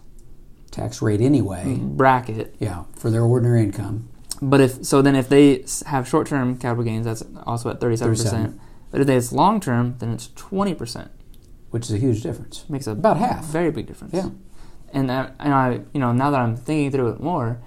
Tax 0.72 1.01
rate 1.01 1.22
anyway. 1.22 1.77
bracket. 1.80 2.56
Yeah, 2.60 2.84
for 2.96 3.10
their 3.10 3.24
ordinary 3.24 3.63
income. 3.63 4.10
But 4.42 4.60
if 4.62 4.86
so, 4.86 5.01
then 5.01 5.15
if 5.15 5.30
they 5.30 5.65
have 5.86 6.08
short-term 6.08 6.58
capital 6.58 6.84
gains, 6.84 7.06
that's 7.06 7.24
also 7.46 7.70
at 7.70 7.80
thirty-seven 7.80 8.13
37. 8.15 8.44
percent. 8.44 8.62
But 8.92 9.01
if 9.01 9.10
it's 9.10 9.32
long-term, 9.32 9.96
then 10.00 10.12
it's 10.12 10.27
twenty 10.36 10.75
percent. 10.75 11.10
which 11.72 11.86
is 11.86 11.92
a 11.94 11.98
huge 11.98 12.22
difference. 12.22 12.70
Makes 12.70 12.88
a 12.88 12.92
About 12.92 13.18
half. 13.18 13.46
very 13.46 13.72
big 13.72 13.88
difference. 13.88 14.13
Yeah. 14.13 14.30
and 14.94 15.12
I, 15.12 15.32
and 15.39 15.54
I, 15.54 15.70
you 15.94 16.00
know, 16.00 16.12
now 16.13 16.30
that 16.32 16.39
I'm 16.39 16.56
thinking 16.56 16.92
through 16.92 17.10
it 17.13 17.20
more, 17.20 17.60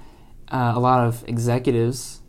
uh, 0.51 0.73
a 0.75 0.81
lot 0.81 1.05
of 1.07 1.25
executives, 1.27 2.21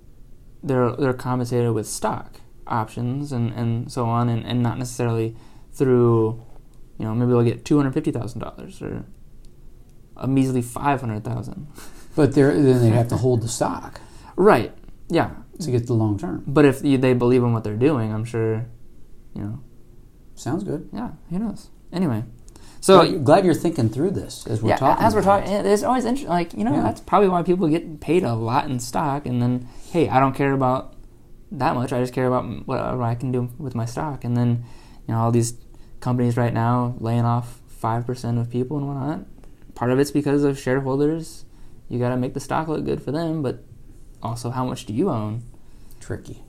they're 0.64 0.92
they're 0.96 1.14
compensated 1.14 1.74
with 1.74 1.88
stock 1.88 2.40
options 2.70 3.32
and, 3.32 3.52
and 3.54 3.92
so 3.92 4.06
on, 4.06 4.30
and, 4.30 4.46
and 4.46 4.62
not 4.64 4.78
necessarily 4.78 5.36
through, 5.74 6.42
you 6.98 7.06
know, 7.06 7.14
maybe 7.16 7.32
they'll 7.32 7.44
get 7.44 7.66
two 7.66 7.78
hundred 7.78 7.94
fifty 7.94 8.12
thousand 8.12 8.42
dollars 8.42 8.82
or 8.82 9.06
a 10.18 10.28
measly 10.28 10.62
five 10.62 11.02
hundred 11.02 11.24
thousand. 11.24 11.68
But 12.16 12.34
they're, 12.34 12.52
then 12.54 12.82
they'd 12.82 12.90
have 12.90 13.08
to 13.10 13.18
hold 13.18 13.44
the 13.44 13.48
stock 13.48 14.02
Right. 14.36 14.74
Yeah. 15.10 15.30
to 15.62 15.72
get 15.72 15.86
the 15.88 15.94
long 15.94 16.18
term. 16.18 16.44
But 16.48 16.66
if 16.66 16.84
you, 16.84 16.98
they 16.98 17.14
believe 17.14 17.44
in 17.44 17.54
what 17.54 17.64
they're 17.64 17.78
doing, 17.78 18.12
I'm 18.12 18.26
sure, 18.26 18.66
you 19.34 19.42
know, 19.44 19.60
Sounds 20.36 20.64
good. 20.66 20.90
yeah. 20.92 21.12
Who 21.30 21.40
knows? 21.40 21.70
Anyway, 21.94 22.24
so 22.82 23.06
glad, 23.06 23.24
glad 23.24 23.46
you're 23.46 23.54
thinking 23.54 23.90
through 23.90 24.12
this 24.12 24.46
as 24.48 24.62
we're 24.62 24.70
yeah, 24.72 24.78
talking. 24.78 25.06
as 25.06 25.14
we're 25.16 25.22
talking, 25.22 25.50
it. 25.52 25.66
it's 25.66 25.84
always 25.84 26.04
interesting. 26.04 26.30
Like 26.30 26.54
you 26.54 26.64
know, 26.66 26.74
Yeah. 26.74 26.82
that's 26.82 27.00
probably 27.02 27.30
why 27.30 27.44
people 27.44 27.68
get 27.70 28.02
paid 28.02 28.24
a 28.24 28.34
lot 28.34 28.66
in 28.70 28.80
stock, 28.80 29.26
and 29.26 29.42
then 29.42 29.68
hey, 29.92 30.10
I 30.10 30.20
don't 30.20 30.34
care 30.36 30.52
about 30.54 30.96
that 31.52 31.76
much. 31.76 31.92
I 31.92 32.00
just 32.00 32.14
care 32.14 32.28
about 32.28 32.46
what, 32.68 32.80
I 32.80 33.16
can 33.16 33.32
do 33.32 33.50
with 33.58 33.76
my 33.76 33.86
stock, 33.86 34.24
and 34.24 34.36
then 34.36 34.64
you 35.08 35.14
know 35.14 35.20
all 35.20 35.32
these 35.32 35.54
companies 36.00 36.38
right 36.38 36.54
now 36.54 36.96
laying 37.00 37.26
off 37.26 37.62
five 37.68 38.06
percent 38.06 38.38
of 38.38 38.50
people 38.50 38.78
and 38.78 38.88
whatnot. 38.88 39.26
Part 39.76 39.92
of 39.92 40.00
it's 40.00 40.12
because 40.12 40.44
of 40.44 40.60
shareholders. 40.60 41.46
You 41.88 41.98
got 41.98 42.10
to 42.10 42.18
make 42.18 42.34
the 42.34 42.40
stock 42.40 42.68
look 42.68 42.86
good 42.86 43.02
for 43.02 43.12
them, 43.12 43.42
but 43.42 43.64
also 44.22 44.52
how 44.52 44.66
much 44.66 44.86
do 44.86 44.94
you 44.94 45.10
own? 45.10 45.44
Tricky. 46.00 46.44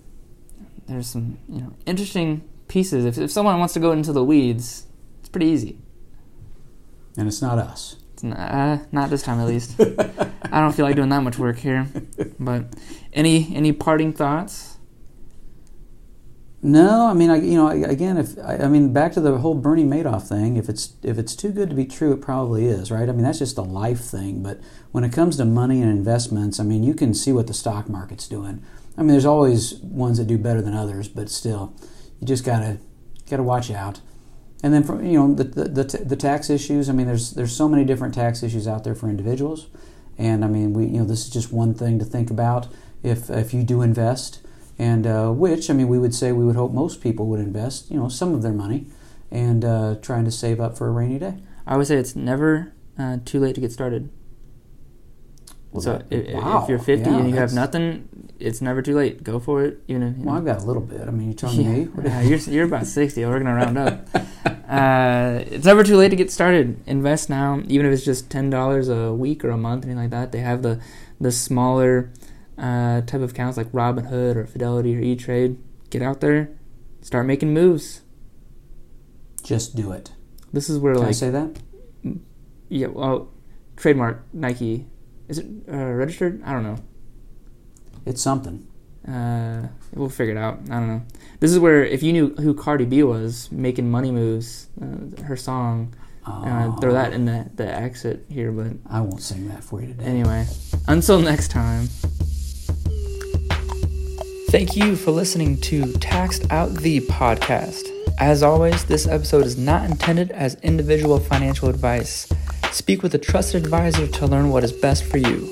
There's 0.87 1.07
some 1.07 1.39
you 1.49 1.61
know 1.61 1.75
interesting 1.87 2.49
pieces. 2.69 3.05
If 3.05 3.19
if 3.19 3.31
someone 3.31 3.59
wants 3.59 3.75
to 3.75 3.81
go 3.81 3.93
into 3.93 4.13
the 4.13 4.25
weeds, 4.25 4.87
it's 5.21 5.29
pretty 5.29 5.47
easy. 5.47 5.79
And 7.17 7.27
it's 7.27 7.43
not 7.43 7.59
us. 7.59 7.97
It's 8.15 8.23
not, 8.23 8.39
uh, 8.39 8.79
not 8.93 9.11
this 9.11 9.23
time 9.23 9.41
at 9.41 9.47
least. 9.47 9.81
I 9.81 10.61
don't 10.61 10.73
feel 10.73 10.85
like 10.85 10.97
doing 10.97 11.09
that 11.09 11.23
much 11.23 11.39
work 11.39 11.59
here. 11.59 11.87
But 12.39 12.75
any 13.13 13.55
any 13.55 13.73
parting 13.73 14.13
thoughts? 14.13 14.79
No, 16.63 17.07
I 17.07 17.15
mean, 17.15 17.31
I, 17.31 17.37
you 17.37 17.55
know, 17.55 17.69
again, 17.69 18.19
if 18.19 18.39
I, 18.39 18.69
mean, 18.69 18.93
back 18.93 19.13
to 19.13 19.21
the 19.21 19.39
whole 19.39 19.55
Bernie 19.55 19.85
Madoff 19.85 20.29
thing. 20.29 20.59
If 20.59 20.69
it's 20.69 20.93
if 21.03 21.17
it's 21.17 21.35
too 21.35 21.53
good 21.53 21.71
to 21.71 21.77
be 21.77 21.87
true, 21.87 22.13
it 22.13 22.21
probably 22.21 22.67
is, 22.67 22.91
right? 22.91 23.09
I 23.09 23.13
mean, 23.13 23.23
that's 23.23 23.39
just 23.39 23.57
a 23.57 23.63
life 23.63 24.01
thing. 24.01 24.43
But 24.43 24.61
when 24.93 25.03
it 25.03 25.13
comes 25.13 25.39
to 25.39 25.47
money 25.47 25.81
and 25.81 25.91
investments, 25.91 26.61
I 26.61 26.65
mean, 26.65 26.85
you 26.85 26.93
can 26.93 27.15
see 27.15 27.33
what 27.33 27.47
the 27.47 27.55
stock 27.55 27.89
market's 27.89 28.29
doing. 28.29 28.63
I 28.99 29.01
mean, 29.01 29.13
there's 29.13 29.25
always 29.25 29.77
ones 29.77 30.19
that 30.19 30.27
do 30.27 30.37
better 30.37 30.61
than 30.61 30.75
others, 30.75 31.09
but 31.09 31.31
still, 31.31 31.75
you 32.21 32.27
just 32.27 32.45
gotta 32.45 32.77
gotta 33.31 33.43
watch 33.43 33.71
out. 33.71 34.03
And 34.63 34.75
then, 34.75 34.83
for 34.83 35.03
you 35.03 35.19
know, 35.19 35.35
the 35.35 35.45
the, 35.45 35.65
the, 35.65 36.05
the 36.05 36.17
tax 36.17 36.51
issues. 36.51 36.91
I 36.91 36.93
mean, 36.93 37.07
there's 37.07 37.31
there's 37.31 37.57
so 37.57 37.71
many 37.71 37.87
different 37.87 38.13
tax 38.13 38.43
issues 38.43 38.69
out 38.69 38.85
there 38.85 38.95
for 38.95 39.09
individuals, 39.09 39.69
and 40.19 40.45
I 40.45 40.49
mean, 40.49 40.75
we 40.75 40.85
you 40.85 40.99
know, 40.99 41.05
this 41.07 41.25
is 41.25 41.31
just 41.31 41.55
one 41.55 41.73
thing 41.73 41.99
to 42.01 42.05
think 42.05 42.31
about 42.31 42.67
if 43.03 43.31
if 43.31 43.55
you 43.55 43.63
do 43.63 43.81
invest 43.81 44.43
and 44.89 45.07
uh, 45.07 45.31
which 45.31 45.69
I 45.71 45.75
mean 45.75 45.89
we 45.89 45.99
would 45.99 46.15
say 46.15 46.33
we 46.33 46.45
would 46.45 46.57
hope 46.57 46.73
most 46.73 47.01
people 47.01 47.27
would 47.27 47.41
invest 47.41 47.91
you 47.91 47.99
know 48.01 48.09
some 48.09 48.35
of 48.35 48.41
their 48.43 48.53
money 48.65 48.87
and 49.31 49.65
uh, 49.65 49.95
trying 50.03 50.25
to 50.25 50.31
save 50.31 50.59
up 50.61 50.77
for 50.79 50.89
a 50.89 50.91
rainy 51.01 51.19
day. 51.19 51.35
I 51.67 51.77
would 51.77 51.87
say 51.87 51.97
it's 51.97 52.17
never 52.17 52.73
uh, 52.99 53.19
too 53.25 53.39
late 53.39 53.55
to 53.57 53.61
get 53.61 53.73
started. 53.73 54.09
Well, 55.73 55.83
so 55.83 55.93
that- 55.99 56.07
if, 56.11 56.35
wow, 56.35 56.63
if 56.63 56.69
you're 56.69 56.79
50 56.81 57.09
yeah, 57.09 57.17
and 57.19 57.31
you 57.31 57.37
have 57.37 57.53
nothing, 57.55 58.09
it's 58.41 58.61
never 58.61 58.83
too 58.83 58.97
late. 58.97 59.23
Go 59.23 59.39
for 59.39 59.63
it. 59.63 59.79
Even 59.87 60.03
if, 60.03 60.19
you 60.19 60.25
Well, 60.25 60.35
know. 60.35 60.39
I've 60.41 60.45
got 60.47 60.63
a 60.65 60.67
little 60.67 60.83
bit. 60.83 61.03
I 61.07 61.11
mean, 61.13 61.29
you're 61.29 61.35
telling 61.35 61.59
me. 61.75 61.85
What 61.85 62.07
Yeah, 62.11 62.23
you're 62.23 62.39
you're 62.39 62.65
about 62.67 62.87
60. 62.87 63.25
We're 63.25 63.39
gonna 63.39 63.55
round 63.55 63.79
up. 63.79 64.09
Uh, 64.71 65.43
it's 65.51 65.65
never 65.67 65.83
too 65.83 65.97
late 65.97 66.11
to 66.11 66.17
get 66.17 66.31
started. 66.31 66.79
Invest 66.87 67.29
now, 67.29 67.61
even 67.67 67.87
if 67.87 67.93
it's 67.93 68.05
just 68.05 68.31
ten 68.31 68.51
dollars 68.51 68.89
a 68.89 69.13
week 69.13 69.45
or 69.45 69.51
a 69.51 69.57
month, 69.57 69.83
anything 69.85 69.99
like 70.01 70.11
that. 70.11 70.31
They 70.31 70.39
have 70.39 70.63
the 70.63 70.79
the 71.21 71.33
smaller 71.33 72.09
uh, 72.61 73.01
type 73.03 73.23
of 73.23 73.31
accounts 73.31 73.57
like 73.57 73.71
Robinhood 73.73 74.37
or 74.37 74.47
Fidelity 74.47 74.97
or 74.97 75.01
E 75.01 75.17
Trade. 75.17 75.59
Get 75.91 76.03
out 76.03 76.21
there, 76.21 76.51
start 77.01 77.27
making 77.27 77.53
moves. 77.53 78.03
Just 79.43 79.75
do 79.75 79.91
it. 79.93 80.13
This 80.53 80.69
is 80.69 80.79
where 80.79 80.95
Can 80.95 81.05
I 81.05 81.13
say 81.13 81.31
that? 81.31 81.59
yeah, 82.69 82.89
well, 82.89 83.33
trademark 83.77 84.23
Nike. 84.33 84.87
Is 85.29 85.39
it 85.39 85.47
uh, 85.73 85.77
registered? 85.77 86.43
I 86.45 86.53
don't 86.53 86.63
know. 86.63 86.77
It's 88.05 88.21
something. 88.23 88.67
Uh, 89.09 89.69
we'll 89.95 90.09
figure 90.11 90.35
it 90.35 90.39
out. 90.39 90.59
I 90.71 90.75
don't 90.75 90.89
know. 90.89 91.03
This 91.41 91.53
is 91.53 91.59
where 91.59 91.85
if 91.85 92.03
you 92.03 92.13
knew 92.13 92.35
who 92.35 92.53
Cardi 92.55 92.85
B 92.85 93.03
was 93.03 93.51
making 93.51 93.91
money 93.91 94.11
moves, 94.11 94.69
uh, 94.81 95.23
her 95.25 95.37
song. 95.37 95.95
Uh, 96.27 96.71
throw 96.77 96.93
that 96.93 97.13
in 97.13 97.25
the, 97.25 97.51
the 97.55 97.67
exit 97.67 98.25
here, 98.29 98.53
but 98.53 98.73
I 98.89 99.01
won't 99.01 99.21
sing 99.23 99.49
that 99.49 99.65
for 99.65 99.81
you 99.81 99.89
today. 99.89 100.05
anyway. 100.05 100.47
Until 100.87 101.19
next 101.21 101.49
time. 101.51 101.89
Thank 104.51 104.75
you 104.75 104.97
for 104.97 105.13
listening 105.13 105.61
to 105.61 105.93
Taxed 105.93 106.51
Out 106.51 106.75
the 106.75 107.01
podcast. 107.03 107.89
As 108.19 108.43
always, 108.43 108.85
this 108.85 109.07
episode 109.07 109.47
is 109.47 109.57
not 109.57 109.89
intended 109.89 110.33
as 110.33 110.57
individual 110.63 111.21
financial 111.21 111.69
advice. 111.69 112.29
Speak 112.73 113.05
with 113.05 113.15
a 113.15 113.19
trusted 113.19 113.63
advisor 113.63 114.09
to 114.09 114.27
learn 114.27 114.51
what 114.51 114.65
is 114.65 114.73
best 114.73 115.05
for 115.05 115.19
you. 115.19 115.49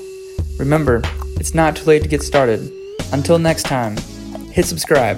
Remember, 0.59 1.01
it's 1.37 1.53
not 1.53 1.77
too 1.77 1.85
late 1.85 2.01
to 2.03 2.09
get 2.09 2.21
started. 2.21 2.69
Until 3.13 3.39
next 3.39 3.63
time, 3.63 3.95
hit 4.51 4.65
subscribe. 4.65 5.17